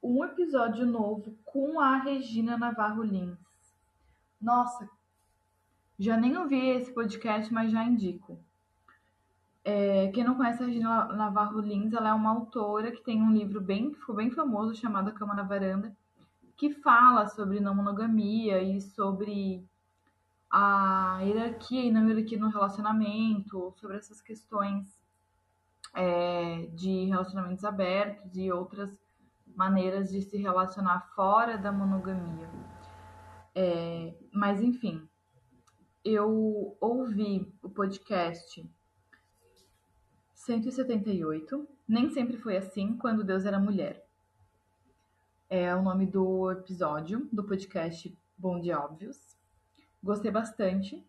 [0.02, 3.38] um episódio novo com a Regina Navarro Lins.
[4.40, 4.88] Nossa,
[5.98, 8.38] já nem ouvi esse podcast, mas já indico.
[9.64, 13.32] É, quem não conhece a Regina Navarro Lins, ela é uma autora que tem um
[13.32, 15.96] livro bem, ficou bem famoso chamado A Cama na Varanda,
[16.56, 19.68] que fala sobre não monogamia e sobre
[20.50, 24.98] a hierarquia e não hierarquia no relacionamento, sobre essas questões
[25.94, 28.98] é, de relacionamentos abertos e outras
[29.54, 32.50] maneiras de se relacionar fora da monogamia.
[33.54, 35.08] É, mas enfim,
[36.04, 38.64] eu ouvi o podcast
[40.34, 41.68] 178.
[41.88, 44.05] Nem sempre foi assim quando Deus era mulher.
[45.48, 49.38] É o nome do episódio do podcast Bom de Óbvios.
[50.02, 51.06] Gostei bastante.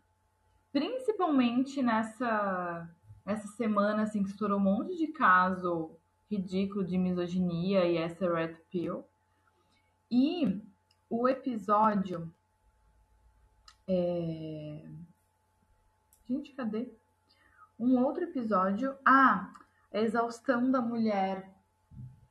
[0.71, 2.87] Principalmente nessa,
[3.25, 5.89] nessa semana assim, que estourou um monte de caso
[6.29, 9.03] ridículo de misoginia e essa red pill.
[10.11, 10.61] E
[11.09, 12.31] o episódio
[13.87, 14.85] é...
[16.27, 16.91] Gente, cadê?
[17.79, 18.95] Um outro episódio.
[19.03, 19.51] Ah,
[19.91, 21.51] a exaustão da mulher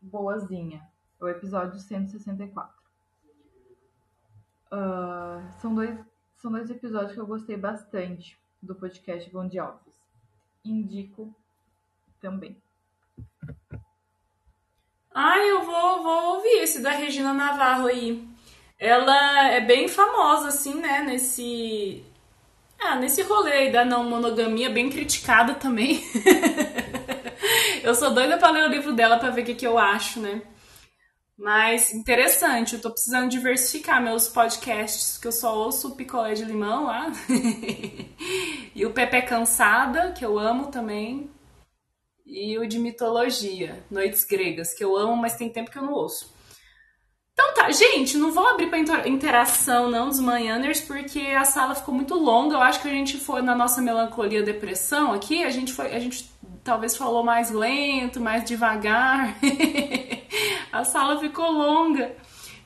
[0.01, 0.86] boazinha.
[1.21, 2.75] O episódio 164.
[4.67, 5.99] Uh, são, dois,
[6.37, 9.97] são dois episódios que eu gostei bastante do podcast Bom de Óbvios.
[10.65, 11.35] Indico
[12.21, 12.61] também.
[15.15, 18.23] Ah, eu vou, vou ouvir esse da Regina Navarro aí.
[18.79, 21.03] Ela é bem famosa, assim, né?
[21.03, 22.05] Nesse.
[22.79, 26.03] Ah, nesse rolê aí da não monogamia, bem criticada também.
[27.83, 30.21] eu sou doida pra ler o livro dela pra ver o que, que eu acho,
[30.21, 30.43] né?
[31.39, 36.45] Mas interessante, eu tô precisando diversificar meus podcasts, que eu só ouço o picolé de
[36.45, 37.13] limão lá.
[38.75, 41.31] e o Pepe Cansada, que eu amo também.
[42.25, 45.93] E o de mitologia, Noites Gregas, que eu amo, mas tem tempo que eu não
[45.93, 46.35] ouço.
[47.35, 51.95] Então tá, gente, não vou abrir para interação não dos manhãers, porque a sala ficou
[51.95, 52.57] muito longa.
[52.57, 55.99] Eu acho que a gente foi na nossa melancolia depressão aqui, a gente foi, a
[55.99, 56.31] gente
[56.65, 59.37] talvez falou mais lento, mais devagar.
[60.77, 62.17] a sala ficou longa.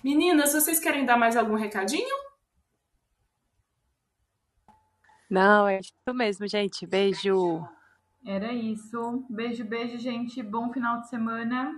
[0.03, 2.16] Meninas, vocês querem dar mais algum recadinho?
[5.31, 6.87] Não, é isso mesmo, gente.
[6.87, 7.65] Beijo.
[8.27, 9.24] Era isso.
[9.31, 10.43] Beijo, beijo, gente.
[10.43, 11.73] Bom final de semana.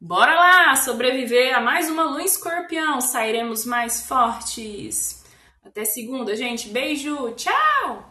[0.00, 3.00] Bora lá sobreviver a mais uma lua escorpião.
[3.00, 5.22] Sairemos mais fortes.
[5.62, 6.70] Até segunda, gente.
[6.70, 7.32] Beijo.
[7.32, 8.10] Tchau.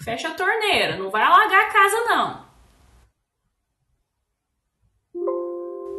[0.00, 0.96] Fecha a torneira.
[0.96, 2.51] Não vai alagar a casa, não.